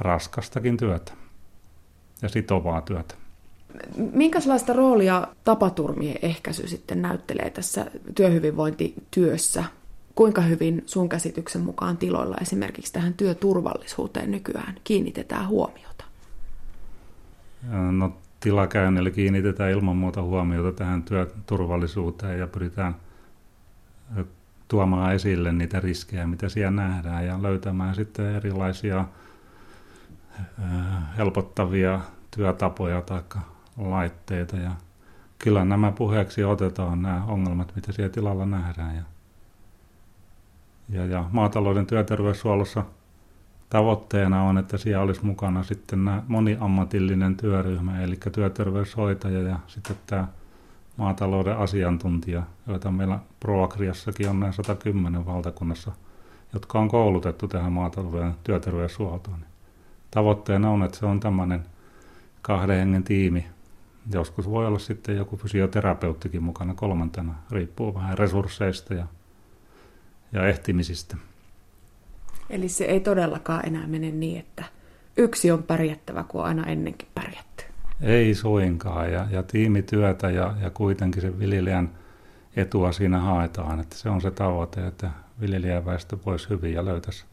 raskastakin 0.00 0.76
työtä 0.76 1.12
ja 2.22 2.28
sitovaa 2.28 2.80
työtä. 2.80 3.23
Minkälaista 4.12 4.72
roolia 4.72 5.26
tapaturmien 5.44 6.18
ehkäisy 6.22 6.68
sitten 6.68 7.02
näyttelee 7.02 7.50
tässä 7.50 7.86
työhyvinvointityössä? 8.14 9.64
Kuinka 10.14 10.40
hyvin 10.40 10.82
sun 10.86 11.08
käsityksen 11.08 11.62
mukaan 11.62 11.96
tiloilla 11.96 12.36
esimerkiksi 12.40 12.92
tähän 12.92 13.14
työturvallisuuteen 13.14 14.30
nykyään 14.30 14.74
kiinnitetään 14.84 15.48
huomiota? 15.48 16.04
No 17.92 18.16
tilakäynnillä 18.40 19.10
kiinnitetään 19.10 19.70
ilman 19.70 19.96
muuta 19.96 20.22
huomiota 20.22 20.72
tähän 20.72 21.02
työturvallisuuteen 21.02 22.38
ja 22.38 22.46
pyritään 22.46 22.96
tuomaan 24.68 25.14
esille 25.14 25.52
niitä 25.52 25.80
riskejä, 25.80 26.26
mitä 26.26 26.48
siellä 26.48 26.70
nähdään 26.70 27.26
ja 27.26 27.42
löytämään 27.42 27.94
sitten 27.94 28.34
erilaisia 28.34 29.04
helpottavia 31.18 32.00
työtapoja 32.36 33.02
tai 33.02 33.22
laitteita. 33.76 34.56
Ja 34.56 34.70
kyllä 35.38 35.64
nämä 35.64 35.92
puheeksi 35.92 36.44
otetaan 36.44 37.02
nämä 37.02 37.24
ongelmat, 37.24 37.72
mitä 37.76 37.92
siellä 37.92 38.12
tilalla 38.12 38.46
nähdään. 38.46 38.96
Ja, 38.96 39.02
Ja, 40.88 41.06
ja 41.06 41.24
maatalouden 41.32 41.86
työterveyshuollossa 41.86 42.84
tavoitteena 43.70 44.42
on, 44.42 44.58
että 44.58 44.78
siellä 44.78 45.02
olisi 45.02 45.24
mukana 45.24 45.62
sitten 45.62 46.04
nämä 46.04 46.22
moniammatillinen 46.28 47.36
työryhmä, 47.36 48.00
eli 48.02 48.18
työterveyshoitaja 48.32 49.40
ja 49.40 49.58
sitten 49.66 49.96
tämä 50.06 50.28
maatalouden 50.96 51.56
asiantuntija, 51.56 52.42
joita 52.66 52.90
meillä 52.90 53.18
Proagriassakin 53.40 54.28
on 54.30 54.40
näin 54.40 54.52
110 54.52 55.26
valtakunnassa, 55.26 55.92
jotka 56.52 56.78
on 56.78 56.88
koulutettu 56.88 57.48
tähän 57.48 57.72
maatalouden 57.72 58.34
työterveyshuoltoon. 58.44 59.38
Tavoitteena 60.10 60.70
on, 60.70 60.82
että 60.82 60.98
se 60.98 61.06
on 61.06 61.20
tämmöinen 61.20 61.64
kahden 62.42 62.78
hengen 62.78 63.04
tiimi. 63.04 63.46
Joskus 64.12 64.50
voi 64.50 64.66
olla 64.66 64.78
sitten 64.78 65.16
joku 65.16 65.36
fysioterapeuttikin 65.36 66.42
mukana 66.42 66.74
kolmantena, 66.74 67.34
riippuu 67.50 67.94
vähän 67.94 68.18
resursseista 68.18 68.94
ja, 68.94 69.06
ja 70.32 70.46
ehtimisistä. 70.46 71.16
Eli 72.50 72.68
se 72.68 72.84
ei 72.84 73.00
todellakaan 73.00 73.66
enää 73.66 73.86
mene 73.86 74.10
niin, 74.10 74.40
että 74.40 74.64
yksi 75.16 75.50
on 75.50 75.62
pärjättävä, 75.62 76.24
kun 76.28 76.40
on 76.40 76.46
aina 76.46 76.66
ennenkin 76.66 77.08
pärjätty. 77.14 77.64
Ei 78.00 78.34
suinkaan, 78.34 79.12
ja, 79.12 79.26
ja 79.30 79.42
tiimityötä 79.42 80.30
ja, 80.30 80.54
ja 80.60 80.70
kuitenkin 80.70 81.22
sen 81.22 81.38
viljelijän 81.38 81.90
etua 82.56 82.92
siinä 82.92 83.18
haetaan, 83.18 83.80
että 83.80 83.96
se 83.96 84.08
on 84.08 84.20
se 84.20 84.30
tavoite, 84.30 84.86
että 84.86 85.10
viljelijäväestö 85.40 86.18
voisi 86.26 86.48
hyvin 86.50 86.72
ja 86.72 86.84
löytäisi 86.84 87.24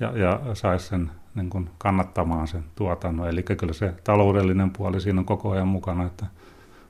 ja, 0.00 0.18
ja 0.18 0.54
saisi 0.54 0.86
sen 0.86 1.10
niin 1.34 1.50
kuin 1.50 1.70
kannattamaan 1.78 2.48
sen 2.48 2.64
tuotannon. 2.74 3.28
Eli 3.28 3.42
kyllä 3.42 3.72
se 3.72 3.94
taloudellinen 4.04 4.70
puoli 4.70 5.00
siinä 5.00 5.20
on 5.20 5.26
koko 5.26 5.50
ajan 5.50 5.68
mukana, 5.68 6.06
että 6.06 6.26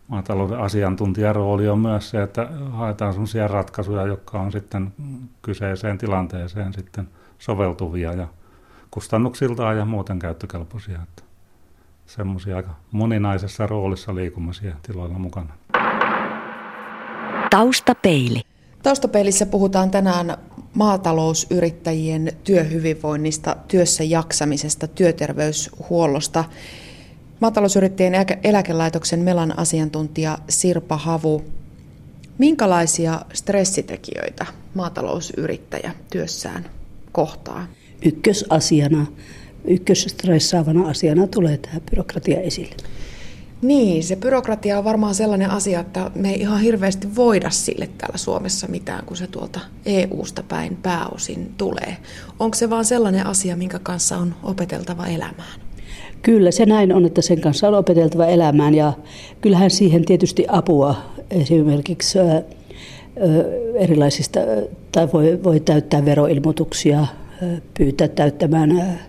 maatalouden 0.08 0.58
asiantuntijan 0.58 1.34
rooli 1.34 1.68
on 1.68 1.78
myös 1.78 2.10
se, 2.10 2.22
että 2.22 2.48
haetaan 2.70 3.12
sellaisia 3.12 3.48
ratkaisuja, 3.48 4.06
jotka 4.06 4.40
on 4.40 4.52
sitten 4.52 4.92
kyseiseen 5.42 5.98
tilanteeseen 5.98 6.72
sitten 6.72 7.08
soveltuvia 7.38 8.12
ja 8.12 8.28
kustannuksiltaan 8.90 9.78
ja 9.78 9.84
muuten 9.84 10.18
käyttökelpoisia. 10.18 10.98
Että 11.02 11.22
semmoisia 12.06 12.56
aika 12.56 12.70
moninaisessa 12.92 13.66
roolissa 13.66 14.14
liikumisia 14.14 14.76
tiloilla 14.82 15.18
mukana. 15.18 15.54
Taustapeili. 17.50 18.53
Taustapeilissä 18.84 19.46
puhutaan 19.46 19.90
tänään 19.90 20.36
maatalousyrittäjien 20.74 22.32
työhyvinvoinnista, 22.44 23.56
työssä 23.68 24.04
jaksamisesta, 24.04 24.88
työterveyshuollosta. 24.88 26.44
Maatalousyrittäjien 27.40 28.14
eläkelaitoksen 28.44 29.20
Melan 29.20 29.58
asiantuntija 29.58 30.38
Sirpa 30.48 30.96
Havu. 30.96 31.44
Minkälaisia 32.38 33.20
stressitekijöitä 33.32 34.46
maatalousyrittäjä 34.74 35.94
työssään 36.10 36.64
kohtaa? 37.12 37.66
Ykkösasiana, 38.04 39.06
ykkösstressaavana 39.64 40.88
asiana 40.88 41.26
tulee 41.26 41.56
tämä 41.56 41.80
byrokratia 41.90 42.40
esille. 42.40 42.76
Niin, 43.62 44.04
se 44.04 44.16
byrokratia 44.16 44.78
on 44.78 44.84
varmaan 44.84 45.14
sellainen 45.14 45.50
asia, 45.50 45.80
että 45.80 46.11
me 46.14 46.30
ei 46.30 46.40
ihan 46.40 46.61
hirveästi 46.61 47.16
voida 47.16 47.50
sille 47.50 47.88
täällä 47.99 48.18
Suomessa 48.18 48.66
mitään, 48.68 49.04
kun 49.06 49.16
se 49.16 49.26
tuolta 49.26 49.61
EU-sta 49.87 50.42
päin 50.42 50.76
pääosin 50.82 51.54
tulee. 51.56 51.96
Onko 52.40 52.54
se 52.54 52.70
vaan 52.70 52.84
sellainen 52.84 53.26
asia, 53.26 53.56
minkä 53.56 53.78
kanssa 53.78 54.16
on 54.16 54.34
opeteltava 54.42 55.06
elämään? 55.06 55.61
Kyllä 56.23 56.50
se 56.50 56.66
näin 56.66 56.92
on, 56.92 57.06
että 57.06 57.23
sen 57.23 57.40
kanssa 57.40 57.68
on 57.68 57.75
opeteltava 57.75 58.26
elämään 58.26 58.75
ja 58.75 58.92
kyllähän 59.40 59.70
siihen 59.70 60.04
tietysti 60.04 60.44
apua 60.49 60.94
esimerkiksi 61.30 62.18
erilaisista, 63.75 64.40
tai 64.92 65.08
voi, 65.12 65.40
voi 65.44 65.61
täyttää 65.61 66.04
veroilmoituksia, 66.04 67.06
pyytää 67.78 68.09
täyttämään 68.09 69.00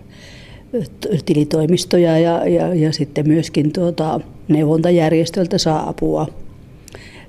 tilitoimistoja 1.24 2.18
ja, 2.18 2.48
ja, 2.48 2.74
ja 2.74 2.92
sitten 2.92 3.28
myöskin 3.28 3.72
tuota, 3.72 4.20
neuvontajärjestöltä 4.48 5.58
saa 5.58 5.88
apua 5.88 6.26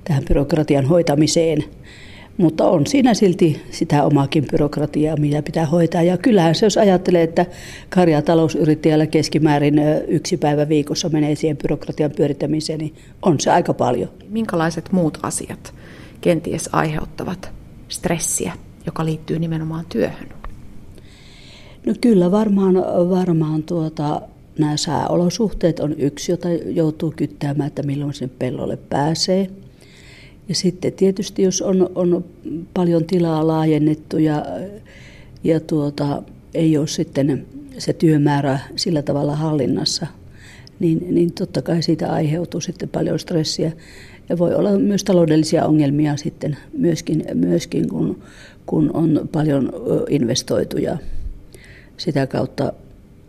tähän 0.04 0.24
byrokratian 0.28 0.86
hoitamiseen. 0.86 1.64
Mutta 2.38 2.70
on 2.70 2.88
siinä 2.88 3.14
silti 3.14 3.62
sitä 3.72 4.04
omaakin 4.04 4.46
byrokratiaa, 4.52 5.18
mitä 5.18 5.42
pitää 5.42 5.66
hoitaa. 5.66 6.04
Ja 6.04 6.18
kyllähän 6.18 6.56
se, 6.56 6.66
jos 6.66 6.78
ajattelee, 6.78 7.24
että 7.24 7.46
karjatalousyrittäjällä 7.90 9.08
keskimäärin 9.08 9.82
yksi 10.08 10.38
päivä 10.38 10.70
viikossa 10.70 11.10
menee 11.10 11.36
siihen 11.36 11.58
byrokratian 11.58 12.12
pyörittämiseen, 12.12 12.80
niin 12.80 12.96
on 13.22 13.40
se 13.40 13.52
aika 13.52 13.74
paljon. 13.74 14.10
Minkälaiset 14.30 14.92
muut 14.92 15.18
asiat 15.24 15.74
kenties 16.22 16.70
aiheuttavat 16.72 17.52
stressiä, 17.90 18.54
joka 18.86 19.06
liittyy 19.06 19.40
nimenomaan 19.40 19.86
työhön? 19.90 20.38
No 21.88 21.94
kyllä 22.02 22.32
varmaan, 22.32 22.76
varmaan 23.10 23.64
tuota, 23.64 24.22
nämä 24.60 24.78
sääolosuhteet 24.78 25.80
on 25.80 25.96
yksi, 25.98 26.32
jota 26.32 26.50
joutuu 26.50 27.14
kyttäämään, 27.16 27.68
että 27.68 27.84
milloin 27.84 28.14
sen 28.14 28.32
pellolle 28.40 28.78
pääsee. 28.78 29.50
Ja 30.50 30.56
sitten 30.56 30.94
tietysti, 30.94 31.42
jos 31.42 31.62
on, 31.62 31.90
on 31.96 32.26
paljon 32.74 33.06
tilaa 33.06 33.48
laajennettu 33.48 34.18
ja, 34.18 34.46
ja 35.44 35.60
tuota, 35.60 36.24
ei 36.54 36.78
ole 36.78 36.88
sitten 36.88 37.46
se 37.78 37.94
työmäärä 37.94 38.60
sillä 38.76 39.02
tavalla 39.02 39.36
hallinnassa, 39.36 40.08
niin, 40.80 41.16
niin 41.16 41.34
totta 41.34 41.62
kai 41.62 41.82
siitä 41.82 42.12
aiheutuu 42.12 42.62
sitten 42.62 42.90
paljon 42.90 43.20
stressiä. 43.20 43.72
Ja 44.30 44.38
voi 44.38 44.56
olla 44.56 44.80
myös 44.80 45.04
taloudellisia 45.04 45.66
ongelmia 45.66 46.18
sitten 46.18 46.58
myöskin, 46.78 47.26
myöskin 47.34 47.90
kun, 47.90 48.20
kun 48.66 48.92
on 48.94 49.30
paljon 49.32 49.74
investoituja. 50.10 50.98
Sitä 51.98 52.28
kautta 52.28 52.74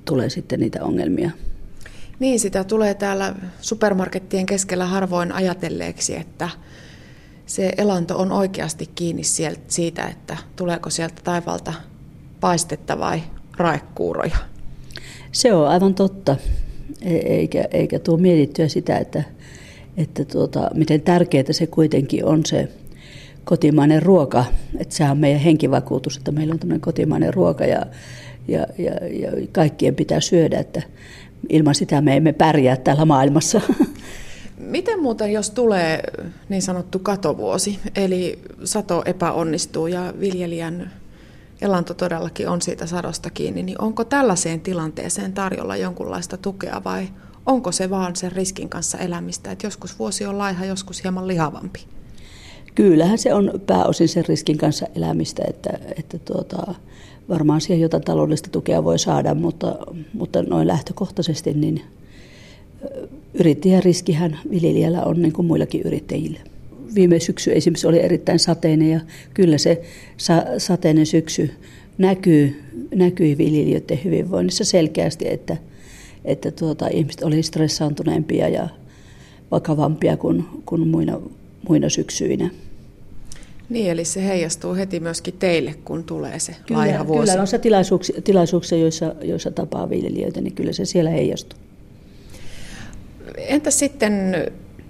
tulee 0.04 0.30
sitten 0.30 0.60
niitä 0.60 0.84
ongelmia. 0.84 1.30
Niin, 2.18 2.40
sitä 2.40 2.64
tulee 2.64 2.94
täällä 2.94 3.34
supermarkettien 3.60 4.46
keskellä 4.46 4.86
harvoin 4.86 5.32
ajatelleeksi, 5.32 6.16
että 6.16 6.48
se 7.46 7.72
elanto 7.78 8.18
on 8.18 8.32
oikeasti 8.32 8.90
kiinni 8.94 9.22
siitä, 9.68 10.06
että 10.06 10.36
tuleeko 10.56 10.90
sieltä 10.90 11.22
taivalta 11.24 11.72
paistetta 12.40 12.98
vai 12.98 13.22
raekuuroja. 13.56 14.36
Se 15.32 15.52
on 15.52 15.68
aivan 15.68 15.94
totta, 15.94 16.36
e- 17.02 17.16
eikä, 17.16 17.64
eikä 17.70 17.98
tuo 17.98 18.16
mietittyä 18.16 18.68
sitä, 18.68 18.98
että, 18.98 19.24
että 19.96 20.24
tuota, 20.24 20.70
miten 20.74 21.00
tärkeää 21.00 21.44
se 21.50 21.66
kuitenkin 21.66 22.24
on 22.24 22.46
se 22.46 22.68
kotimainen 23.44 24.02
ruoka. 24.02 24.44
Että 24.78 24.94
sehän 24.94 25.12
on 25.12 25.18
meidän 25.18 25.40
henkivakuutus, 25.40 26.16
että 26.16 26.32
meillä 26.32 26.52
on 26.52 26.58
tämmöinen 26.58 26.80
kotimainen 26.80 27.34
ruoka 27.34 27.64
ja, 27.64 27.86
ja, 28.48 28.66
ja, 28.78 28.92
ja 29.08 29.30
kaikkien 29.52 29.94
pitää 29.94 30.20
syödä, 30.20 30.58
että 30.58 30.82
ilman 31.48 31.74
sitä 31.74 32.00
me 32.00 32.16
emme 32.16 32.32
pärjää 32.32 32.76
täällä 32.76 33.04
maailmassa. 33.04 33.60
Miten 34.58 35.02
muuten, 35.02 35.32
jos 35.32 35.50
tulee 35.50 36.02
niin 36.48 36.62
sanottu 36.62 36.98
katovuosi, 36.98 37.78
eli 37.96 38.38
sato 38.64 39.02
epäonnistuu 39.04 39.86
ja 39.86 40.14
viljelijän 40.20 40.92
elanto 41.60 41.94
todellakin 41.94 42.48
on 42.48 42.62
siitä 42.62 42.86
sadosta 42.86 43.30
kiinni, 43.30 43.62
niin 43.62 43.82
onko 43.82 44.04
tällaiseen 44.04 44.60
tilanteeseen 44.60 45.32
tarjolla 45.32 45.76
jonkunlaista 45.76 46.36
tukea 46.36 46.80
vai 46.84 47.08
onko 47.46 47.72
se 47.72 47.90
vaan 47.90 48.16
sen 48.16 48.32
riskin 48.32 48.68
kanssa 48.68 48.98
elämistä, 48.98 49.50
että 49.50 49.66
joskus 49.66 49.98
vuosi 49.98 50.26
on 50.26 50.38
laiha, 50.38 50.64
joskus 50.64 51.02
hieman 51.02 51.28
lihavampi? 51.28 51.97
Kyllähän 52.78 53.18
se 53.18 53.34
on 53.34 53.60
pääosin 53.66 54.08
sen 54.08 54.24
riskin 54.28 54.58
kanssa 54.58 54.86
elämistä, 54.94 55.42
että, 55.48 55.70
että 55.96 56.18
tuota, 56.18 56.74
varmaan 57.28 57.60
siihen 57.60 57.80
jotain 57.80 58.02
taloudellista 58.02 58.50
tukea 58.50 58.84
voi 58.84 58.98
saada, 58.98 59.34
mutta, 59.34 59.78
mutta 60.12 60.42
noin 60.42 60.66
lähtökohtaisesti 60.66 61.52
niin 61.52 61.82
yrittäjän 63.34 63.82
riskihän 63.82 64.38
viljelijällä 64.50 65.02
on 65.02 65.22
niin 65.22 65.32
kuin 65.32 65.46
muillakin 65.46 65.82
yrittäjillä. 65.82 66.40
Viime 66.94 67.20
syksy 67.20 67.52
esimerkiksi 67.52 67.86
oli 67.86 68.00
erittäin 68.00 68.38
sateinen 68.38 68.90
ja 68.90 69.00
kyllä 69.34 69.58
se 69.58 69.82
sa- 70.16 70.44
sateinen 70.58 71.06
syksy 71.06 71.50
näkyy, 71.98 72.62
näkyi 72.94 73.38
viljelijöiden 73.38 74.00
hyvinvoinnissa 74.04 74.64
selkeästi, 74.64 75.28
että, 75.28 75.56
että 76.24 76.50
tuota, 76.50 76.88
ihmiset 76.88 77.22
olivat 77.22 77.44
stressaantuneempia 77.44 78.48
ja 78.48 78.68
vakavampia 79.50 80.16
kuin, 80.16 80.44
kuin 80.66 80.88
muina, 80.88 81.20
muina 81.68 81.88
syksyinä. 81.88 82.50
Niin, 83.68 83.90
eli 83.90 84.04
se 84.04 84.24
heijastuu 84.24 84.74
heti 84.74 85.00
myöskin 85.00 85.34
teille, 85.38 85.74
kun 85.84 86.04
tulee 86.04 86.38
se 86.38 86.56
kyllä, 86.66 86.80
laiha 86.80 87.06
vuosi. 87.06 87.30
Kyllä 87.30 87.40
on 87.40 87.46
se 87.46 87.58
tilaisuuksia, 87.58 88.22
tilaisuuksia 88.22 88.78
joissa, 88.78 89.14
joissa 89.22 89.50
tapaa 89.50 89.90
viljelijöitä, 89.90 90.40
niin 90.40 90.54
kyllä 90.54 90.72
se 90.72 90.84
siellä 90.84 91.10
heijastuu. 91.10 91.58
Entä 93.36 93.70
sitten 93.70 94.34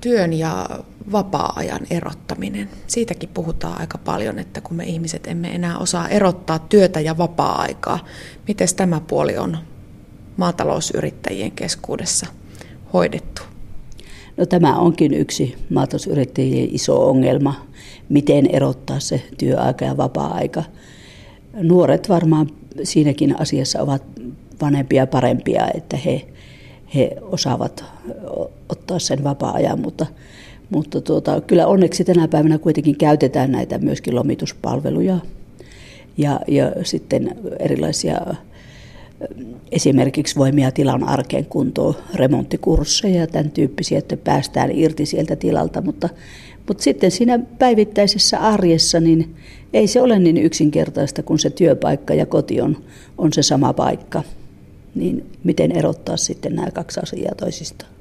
työn 0.01 0.33
ja 0.33 0.69
vapaa-ajan 1.13 1.81
erottaminen? 1.91 2.69
Siitäkin 2.87 3.29
puhutaan 3.35 3.81
aika 3.81 3.99
paljon, 3.99 4.39
että 4.39 4.61
kun 4.61 4.77
me 4.77 4.85
ihmiset 4.85 5.27
emme 5.27 5.49
enää 5.55 5.79
osaa 5.79 6.09
erottaa 6.09 6.59
työtä 6.59 7.01
ja 7.01 7.19
vapaa-aikaa. 7.19 8.05
Miten 8.49 8.69
tämä 8.77 9.01
puoli 9.01 9.39
on 9.39 9.59
maatalousyrittäjien 10.37 11.53
keskuudessa 11.53 12.27
hoidettu? 12.93 13.43
No 14.39 14.47
tämä 14.47 14.79
onkin 14.79 15.15
yksi 15.15 15.55
maatalousyrittäjien 15.71 16.69
iso 16.75 17.09
ongelma, 17.09 17.55
miten 18.09 18.47
erottaa 18.47 19.01
se 19.01 19.23
työaika 19.39 19.85
ja 19.85 19.97
vapaa-aika. 19.97 20.63
nuoret 21.63 22.09
varmaan 22.09 22.51
siinäkin 22.83 23.41
asiassa 23.41 23.83
ovat 23.83 24.03
vanhempia 24.61 25.07
parempia, 25.07 25.69
että 25.75 25.97
he, 25.97 26.29
he 26.95 27.17
osaavat 27.23 27.85
ottaa 28.69 28.99
sen 28.99 29.25
vapaa-ajan, 29.25 29.81
mutta, 29.81 30.07
mutta 30.71 31.01
tuota, 31.01 31.41
kyllä 31.41 31.67
onneksi 31.67 32.05
tänä 32.05 32.29
päivänä 32.29 32.59
kuitenkin 32.59 32.99
käytetään 32.99 33.53
näitä 33.53 33.79
myöskin 33.79 34.15
lomituspalveluja 34.15 35.19
ja, 36.17 36.41
ja 36.49 36.73
sitten 36.83 37.39
erilaisia 37.59 38.21
esimerkiksi 39.73 40.37
voimia 40.37 40.71
tilan 40.71 41.05
arkeen 41.05 41.47
kuntoon, 41.47 41.95
remonttikursseja 42.15 43.21
ja 43.21 43.27
tämän 43.27 43.51
tyyppisiä, 43.51 43.99
että 43.99 44.17
päästään 44.17 44.71
irti 44.73 45.07
sieltä 45.07 45.37
tilalta, 45.37 45.81
mutta, 45.81 46.09
mutta 46.69 46.83
sitten 46.83 47.11
siinä 47.11 47.39
päivittäisessä 47.59 48.39
arjessa 48.39 49.01
niin 49.01 49.35
ei 49.73 49.87
se 49.87 50.01
ole 50.01 50.19
niin 50.19 50.37
yksinkertaista, 50.37 51.23
kun 51.23 51.39
se 51.39 51.51
työpaikka 51.51 52.15
ja 52.15 52.27
koti 52.27 52.61
on, 52.61 52.77
on 53.19 53.33
se 53.33 53.43
sama 53.43 53.73
paikka. 53.73 54.23
Niin 54.95 55.27
miten 55.45 55.73
erottaa 55.73 56.17
sitten 56.17 56.55
nämä 56.55 56.71
kaksi 56.71 57.01
asiaa 57.01 57.35
toisistaan? 57.35 57.98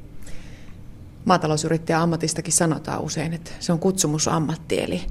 Maatalousyrittäjä 1.28 2.02
ammatistakin 2.02 2.54
sanotaan 2.54 3.02
usein, 3.02 3.34
että 3.34 3.52
se 3.60 3.72
on 3.72 3.80
kutsumusammatti, 3.80 4.82
eli 4.84 5.02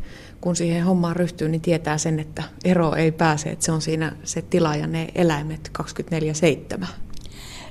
kun 0.40 0.56
siihen 0.56 0.84
hommaan 0.84 1.16
ryhtyy, 1.16 1.48
niin 1.48 1.60
tietää 1.60 1.98
sen, 1.98 2.20
että 2.20 2.42
ero 2.64 2.94
ei 2.94 3.12
pääse, 3.12 3.48
että 3.50 3.64
se 3.64 3.72
on 3.72 3.80
siinä 3.82 4.16
se 4.24 4.42
tila 4.42 4.76
ja 4.76 4.86
ne 4.86 5.08
eläimet 5.14 5.70
24-7. 6.82 6.86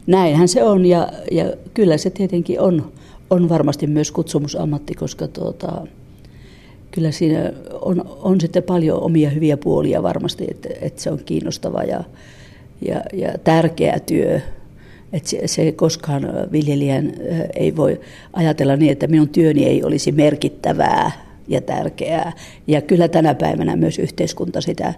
Näinhän 0.07 0.47
se 0.47 0.63
on 0.63 0.85
ja, 0.85 1.11
ja 1.31 1.45
kyllä 1.73 1.97
se 1.97 2.09
tietenkin 2.09 2.59
on, 2.59 2.93
on 3.29 3.49
varmasti 3.49 3.87
myös 3.87 4.11
kutsumusammatti, 4.11 4.93
koska 4.93 5.27
tuota, 5.27 5.87
kyllä 6.91 7.11
siinä 7.11 7.51
on, 7.81 8.17
on 8.21 8.41
sitten 8.41 8.63
paljon 8.63 9.01
omia 9.01 9.29
hyviä 9.29 9.57
puolia 9.57 10.03
varmasti, 10.03 10.45
että, 10.51 10.69
että 10.81 11.01
se 11.01 11.11
on 11.11 11.19
kiinnostava 11.25 11.83
ja, 11.83 12.03
ja, 12.81 13.01
ja 13.13 13.37
tärkeä 13.43 13.99
työ. 13.99 14.41
Että 15.15 15.29
se, 15.29 15.47
se 15.47 15.71
koskaan 15.71 16.23
viljelijän 16.51 17.13
ei 17.55 17.75
voi 17.75 18.01
ajatella 18.33 18.75
niin, 18.75 18.91
että 18.91 19.07
minun 19.07 19.29
työni 19.29 19.65
ei 19.65 19.83
olisi 19.83 20.11
merkittävää 20.11 21.11
ja 21.47 21.61
tärkeää. 21.61 22.33
Ja 22.67 22.81
kyllä 22.81 23.07
tänä 23.07 23.35
päivänä 23.35 23.75
myös 23.75 23.99
yhteiskunta 23.99 24.61
sitä 24.61 24.93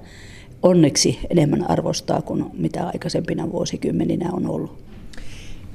onneksi 0.63 1.19
enemmän 1.29 1.69
arvostaa 1.69 2.21
kuin 2.21 2.45
mitä 2.53 2.87
aikaisempina 2.87 3.51
vuosikymmeninä 3.51 4.29
on 4.31 4.49
ollut. 4.49 4.77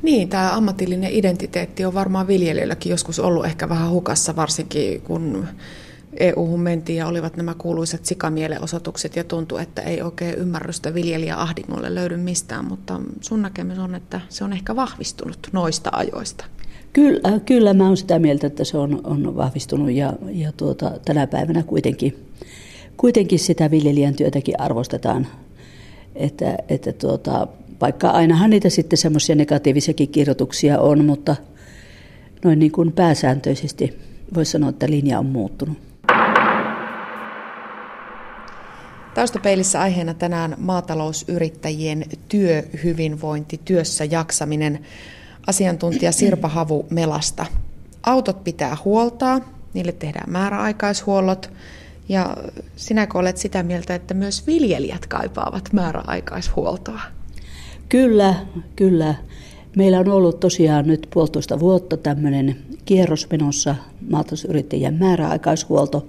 Niin, 0.03 0.29
tämä 0.29 0.53
ammatillinen 0.53 1.13
identiteetti 1.13 1.85
on 1.85 1.95
varmaan 1.95 2.27
viljelijöilläkin 2.27 2.91
joskus 2.91 3.19
ollut 3.19 3.45
ehkä 3.45 3.69
vähän 3.69 3.91
hukassa, 3.91 4.37
varsinkin 4.37 5.01
kun 5.01 5.47
EU-hun 6.21 6.61
mentiin 6.61 6.97
ja 6.97 7.07
olivat 7.07 7.37
nämä 7.37 7.55
kuuluisat 7.55 8.05
sikamielenosoitukset 8.05 9.17
ja 9.17 9.25
tuntui, 9.25 9.63
että 9.63 9.83
ei 9.83 10.03
oikein 10.03 10.35
ymmärrystä 10.35 10.95
viljelijä 10.95 11.37
ahdingolle 11.37 11.95
löydy 11.95 12.17
mistään, 12.17 12.65
mutta 12.65 13.01
sun 13.21 13.43
näkemys 13.43 13.79
on, 13.79 13.95
että 13.95 14.21
se 14.29 14.45
on 14.45 14.53
ehkä 14.53 14.77
vahvistunut 14.77 15.49
noista 15.53 15.91
ajoista. 15.93 16.45
Kyllä, 16.93 17.41
kyllä 17.47 17.75
mä 17.75 17.85
olen 17.85 17.97
sitä 17.97 18.19
mieltä, 18.19 18.47
että 18.47 18.65
se 18.65 18.79
on, 18.79 19.01
on 19.05 19.37
vahvistunut 19.37 19.91
ja, 19.91 20.13
ja 20.31 20.53
tuota, 20.53 20.93
tänä 21.05 21.27
päivänä 21.27 21.63
kuitenkin, 21.63 22.27
kuitenkin 22.97 23.39
sitä 23.39 23.71
viljelijän 23.71 24.15
työtäkin 24.15 24.61
arvostetaan. 24.61 25.27
Että, 26.15 26.57
että 26.69 26.93
tuota, 26.93 27.49
vaikka 27.81 28.11
ainahan 28.11 28.51
niitä 28.51 28.71
sitten 28.71 28.97
semmoisia 28.97 29.35
negatiivisiakin 29.35 30.09
kirjoituksia 30.09 30.81
on, 30.81 31.05
mutta 31.05 31.37
noin 32.45 32.59
niin 32.59 32.73
kuin 32.73 32.93
pääsääntöisesti 32.93 33.99
voisi 34.35 34.53
sanoa, 34.53 34.71
että 34.71 34.91
linja 34.91 35.19
on 35.19 35.27
muuttunut. 35.27 35.92
Taustapeilissä 39.15 39.81
aiheena 39.81 40.15
tänään 40.15 40.55
maatalousyrittäjien 40.59 42.05
työhyvinvointi, 42.29 43.61
työssä 43.65 44.05
jaksaminen. 44.05 44.81
Asiantuntija 45.47 46.13
Sirpa 46.13 46.49
Havu 46.49 46.87
Melasta. 46.91 47.47
Autot 48.03 48.45
pitää 48.45 48.77
huoltaa, 48.85 49.41
niille 49.75 49.93
tehdään 49.93 50.31
määräaikaishuollot. 50.31 51.51
Ja 52.09 52.37
sinäkö 52.77 53.19
olet 53.19 53.37
sitä 53.37 53.63
mieltä, 53.63 53.95
että 53.95 54.15
myös 54.15 54.47
viljelijät 54.47 55.07
kaipaavat 55.07 55.73
määräaikaishuoltoa? 55.73 57.01
Kyllä, 57.89 58.35
kyllä. 58.77 59.15
Meillä 59.77 59.99
on 59.99 60.09
ollut 60.09 60.41
tosiaan 60.41 60.87
nyt 60.87 61.07
puolitoista 61.15 61.61
vuotta 61.61 61.97
tämmöinen 61.97 62.57
kierros 62.85 63.31
menossa 63.31 63.75
maatalousyrittäjien 64.11 64.95
määräaikaishuolto, 64.95 66.07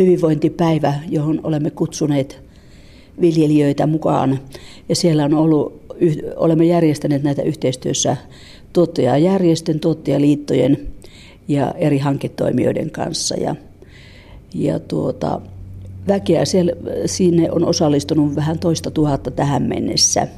hyvinvointipäivä, 0.00 0.94
johon 1.08 1.40
olemme 1.42 1.70
kutsuneet 1.70 2.42
viljelijöitä 3.20 3.86
mukaan. 3.86 4.38
Ja 4.88 4.96
siellä 4.96 5.24
on 5.24 5.34
ollut, 5.34 5.82
olemme 6.36 6.64
järjestäneet 6.64 7.22
näitä 7.22 7.42
yhteistyössä 7.42 8.16
tuottajajärjestön, 8.72 9.80
tuottajaliittojen 9.80 10.88
ja 11.48 11.74
eri 11.78 11.98
hanketoimijoiden 11.98 12.90
kanssa. 12.90 13.34
Ja, 13.34 13.56
ja 14.54 14.78
tuota, 14.78 15.40
väkeä 16.08 16.44
siellä, 16.44 16.72
sinne 17.06 17.50
on 17.50 17.64
osallistunut 17.64 18.36
vähän 18.36 18.58
toista 18.58 18.90
tuhatta 18.90 19.30
tähän 19.30 19.62
mennessä. 19.62 20.28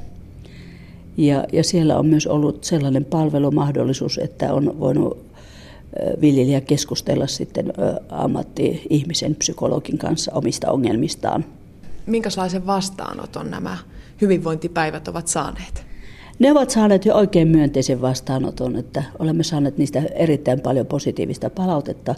Ja, 1.16 1.44
ja 1.52 1.64
siellä 1.64 1.98
on 1.98 2.06
myös 2.06 2.26
ollut 2.26 2.64
sellainen 2.64 3.04
palvelumahdollisuus, 3.04 4.18
että 4.18 4.54
on 4.54 4.80
voinut 4.80 5.31
viljelijä 6.20 6.60
keskustella 6.60 7.26
sitten 7.26 7.72
ammatti-ihmisen 8.08 9.34
psykologin 9.34 9.98
kanssa 9.98 10.32
omista 10.34 10.70
ongelmistaan. 10.70 11.44
Minkälaisen 12.06 12.66
vastaanoton 12.66 13.50
nämä 13.50 13.78
hyvinvointipäivät 14.20 15.08
ovat 15.08 15.28
saaneet? 15.28 15.84
Ne 16.38 16.52
ovat 16.52 16.70
saaneet 16.70 17.04
jo 17.04 17.14
oikein 17.14 17.48
myönteisen 17.48 18.00
vastaanoton, 18.00 18.76
että 18.76 19.02
olemme 19.18 19.42
saaneet 19.42 19.78
niistä 19.78 20.02
erittäin 20.14 20.60
paljon 20.60 20.86
positiivista 20.86 21.50
palautetta. 21.50 22.14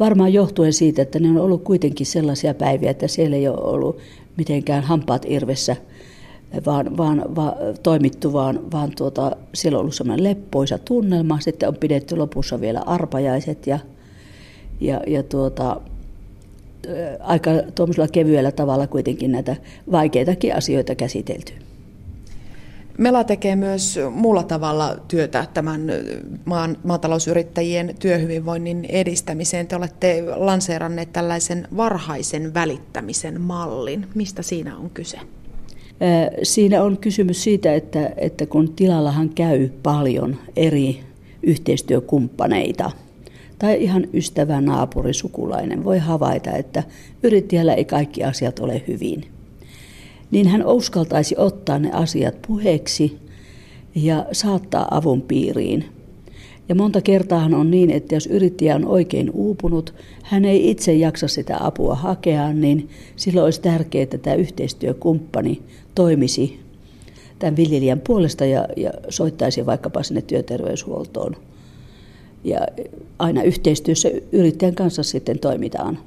Varmaan 0.00 0.32
johtuen 0.32 0.72
siitä, 0.72 1.02
että 1.02 1.18
ne 1.18 1.28
on 1.28 1.38
ollut 1.38 1.64
kuitenkin 1.64 2.06
sellaisia 2.06 2.54
päiviä, 2.54 2.90
että 2.90 3.08
siellä 3.08 3.36
ei 3.36 3.48
ole 3.48 3.60
ollut 3.60 3.98
mitenkään 4.36 4.82
hampaat 4.82 5.26
irvessä, 5.28 5.76
vaan, 6.66 6.96
vaan, 6.96 7.36
vaan 7.36 7.54
toimittu, 7.82 8.32
vaan, 8.32 8.72
vaan 8.72 8.92
tuota, 8.96 9.36
siellä 9.54 9.76
on 9.76 9.80
ollut 9.80 9.94
sellainen 9.94 10.24
leppoisa 10.24 10.78
tunnelma. 10.78 11.40
Sitten 11.40 11.68
on 11.68 11.76
pidetty 11.76 12.16
lopussa 12.16 12.60
vielä 12.60 12.80
arpajaiset 12.80 13.66
ja, 13.66 13.78
ja, 14.80 15.00
ja 15.06 15.22
tuota, 15.22 15.80
aika 17.20 17.50
tuommoisella 17.74 18.08
kevyellä 18.08 18.52
tavalla 18.52 18.86
kuitenkin 18.86 19.32
näitä 19.32 19.56
vaikeitakin 19.92 20.56
asioita 20.56 20.94
käsitelty. 20.94 21.52
Mela 22.98 23.24
tekee 23.24 23.56
myös 23.56 23.98
muulla 24.10 24.42
tavalla 24.42 24.96
työtä 25.08 25.46
tämän 25.54 25.86
maan, 26.44 26.76
maatalousyrittäjien 26.84 27.94
työhyvinvoinnin 27.98 28.84
edistämiseen. 28.84 29.66
Te 29.66 29.76
olette 29.76 30.24
lanseeranneet 30.36 31.12
tällaisen 31.12 31.68
varhaisen 31.76 32.54
välittämisen 32.54 33.40
mallin. 33.40 34.06
Mistä 34.14 34.42
siinä 34.42 34.76
on 34.76 34.90
kyse? 34.90 35.18
Siinä 36.42 36.82
on 36.82 36.98
kysymys 36.98 37.42
siitä, 37.42 37.74
että, 37.74 38.10
että 38.16 38.46
kun 38.46 38.72
tilallahan 38.72 39.28
käy 39.28 39.68
paljon 39.82 40.36
eri 40.56 41.00
yhteistyökumppaneita 41.42 42.90
tai 43.58 43.82
ihan 43.82 44.06
ystävä, 44.14 44.60
naapuri, 44.60 45.14
sukulainen 45.14 45.84
voi 45.84 45.98
havaita, 45.98 46.50
että 46.50 46.82
yrittäjällä 47.22 47.74
ei 47.74 47.84
kaikki 47.84 48.24
asiat 48.24 48.58
ole 48.58 48.82
hyvin– 48.88 49.24
niin 50.30 50.48
hän 50.48 50.66
uskaltaisi 50.66 51.34
ottaa 51.38 51.78
ne 51.78 51.90
asiat 51.92 52.42
puheeksi 52.46 53.18
ja 53.94 54.26
saattaa 54.32 54.88
avun 54.90 55.22
piiriin. 55.22 55.84
Ja 56.68 56.74
monta 56.74 57.00
kertaa 57.00 57.44
on 57.44 57.70
niin, 57.70 57.90
että 57.90 58.14
jos 58.14 58.26
yrittäjä 58.26 58.74
on 58.74 58.86
oikein 58.86 59.30
uupunut, 59.30 59.94
hän 60.22 60.44
ei 60.44 60.70
itse 60.70 60.94
jaksa 60.94 61.28
sitä 61.28 61.56
apua 61.60 61.94
hakea, 61.94 62.52
niin 62.52 62.88
silloin 63.16 63.44
olisi 63.44 63.60
tärkeää, 63.60 64.02
että 64.02 64.18
tämä 64.18 64.36
yhteistyökumppani 64.36 65.62
toimisi 65.94 66.60
tämän 67.38 67.56
viljelijän 67.56 68.00
puolesta 68.00 68.44
ja, 68.44 68.68
ja 68.76 68.90
soittaisi 69.08 69.66
vaikkapa 69.66 70.02
sinne 70.02 70.22
työterveyshuoltoon. 70.22 71.36
Ja 72.44 72.58
aina 73.18 73.42
yhteistyössä 73.42 74.10
yrittäjän 74.32 74.74
kanssa 74.74 75.02
sitten 75.02 75.38
toimitaan. 75.38 75.98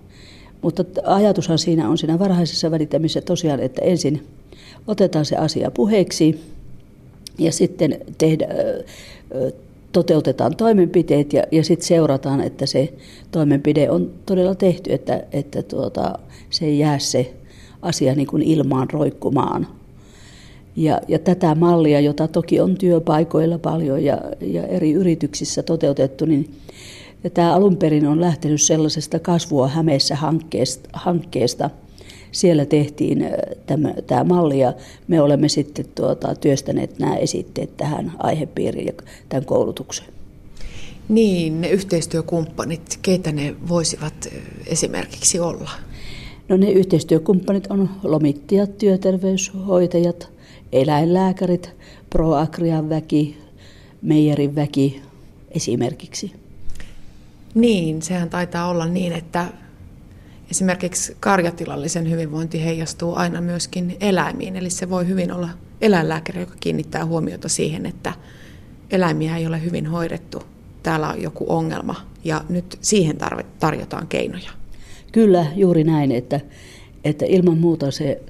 Mutta 0.61 0.83
ajatushan 1.03 1.59
siinä 1.59 1.89
on 1.89 1.97
siinä 1.97 2.19
varhaisessa 2.19 2.71
välittämisessä 2.71 3.21
tosiaan, 3.21 3.59
että 3.59 3.81
ensin 3.81 4.27
otetaan 4.87 5.25
se 5.25 5.35
asia 5.35 5.71
puheeksi 5.71 6.39
ja 7.37 7.51
sitten 7.51 7.99
tehdä, 8.17 8.47
toteutetaan 9.91 10.55
toimenpiteet 10.55 11.33
ja, 11.33 11.43
ja 11.51 11.63
sitten 11.63 11.87
seurataan, 11.87 12.41
että 12.41 12.65
se 12.65 12.93
toimenpide 13.31 13.89
on 13.89 14.11
todella 14.25 14.55
tehty, 14.55 14.93
että, 14.93 15.23
että 15.31 15.63
tuota, 15.63 16.19
se 16.49 16.65
ei 16.65 16.79
jää 16.79 16.99
se 16.99 17.33
asia 17.81 18.15
niin 18.15 18.27
kuin 18.27 18.43
ilmaan 18.43 18.89
roikkumaan. 18.89 19.67
Ja, 20.75 21.01
ja 21.07 21.19
tätä 21.19 21.55
mallia, 21.55 21.99
jota 21.99 22.27
toki 22.27 22.59
on 22.59 22.77
työpaikoilla 22.77 23.57
paljon 23.57 24.03
ja, 24.03 24.21
ja 24.41 24.63
eri 24.67 24.91
yrityksissä 24.91 25.63
toteutettu, 25.63 26.25
niin 26.25 26.55
tämä 27.33 27.53
alun 27.53 27.77
perin 27.77 28.07
on 28.07 28.21
lähtenyt 28.21 28.61
sellaisesta 28.61 29.19
kasvua 29.19 29.67
hämeessä 29.67 30.15
hankkeesta, 30.15 30.89
hankkeesta 30.93 31.69
siellä 32.31 32.65
tehtiin 32.65 33.25
tämä, 33.65 33.93
tämä 34.07 34.23
malli 34.23 34.59
ja 34.59 34.73
me 35.07 35.21
olemme 35.21 35.49
sitten 35.49 35.85
tuota, 35.95 36.35
työstäneet 36.35 36.99
nämä 36.99 37.15
esitteet 37.15 37.77
tähän 37.77 38.11
aihepiiriin 38.19 38.85
ja 38.87 38.93
tämän 39.29 39.45
koulutukseen. 39.45 40.09
Niin, 41.09 41.61
ne 41.61 41.69
yhteistyökumppanit, 41.69 42.99
keitä 43.01 43.31
ne 43.31 43.55
voisivat 43.69 44.29
esimerkiksi 44.65 45.39
olla? 45.39 45.69
No 46.49 46.57
ne 46.57 46.71
yhteistyökumppanit 46.71 47.67
on 47.67 47.89
lomittajat, 48.03 48.77
työterveyshoitajat, 48.77 50.29
eläinlääkärit, 50.71 51.71
proagrian 52.09 52.89
väki, 52.89 53.37
meijerin 54.01 54.55
väki 54.55 55.01
esimerkiksi. 55.51 56.33
Niin, 57.55 58.01
sehän 58.01 58.29
taitaa 58.29 58.69
olla 58.69 58.85
niin, 58.85 59.13
että 59.13 59.45
esimerkiksi 60.51 61.17
karjatilallisen 61.19 62.09
hyvinvointi 62.09 62.65
heijastuu 62.65 63.15
aina 63.15 63.41
myöskin 63.41 63.97
eläimiin. 63.99 64.55
Eli 64.55 64.69
se 64.69 64.89
voi 64.89 65.07
hyvin 65.07 65.31
olla 65.31 65.49
eläinlääkäri, 65.81 66.39
joka 66.39 66.55
kiinnittää 66.59 67.05
huomiota 67.05 67.49
siihen, 67.49 67.85
että 67.85 68.13
eläimiä 68.91 69.37
ei 69.37 69.47
ole 69.47 69.63
hyvin 69.63 69.87
hoidettu. 69.87 70.43
Täällä 70.83 71.09
on 71.09 71.21
joku 71.21 71.45
ongelma 71.47 71.95
ja 72.23 72.43
nyt 72.49 72.77
siihen 72.81 73.17
tarjotaan 73.59 74.07
keinoja. 74.07 74.49
Kyllä, 75.11 75.45
juuri 75.55 75.83
näin, 75.83 76.11
että, 76.11 76.39
että 77.03 77.25
ilman 77.25 77.57
muuta 77.57 77.91
se 77.91 78.21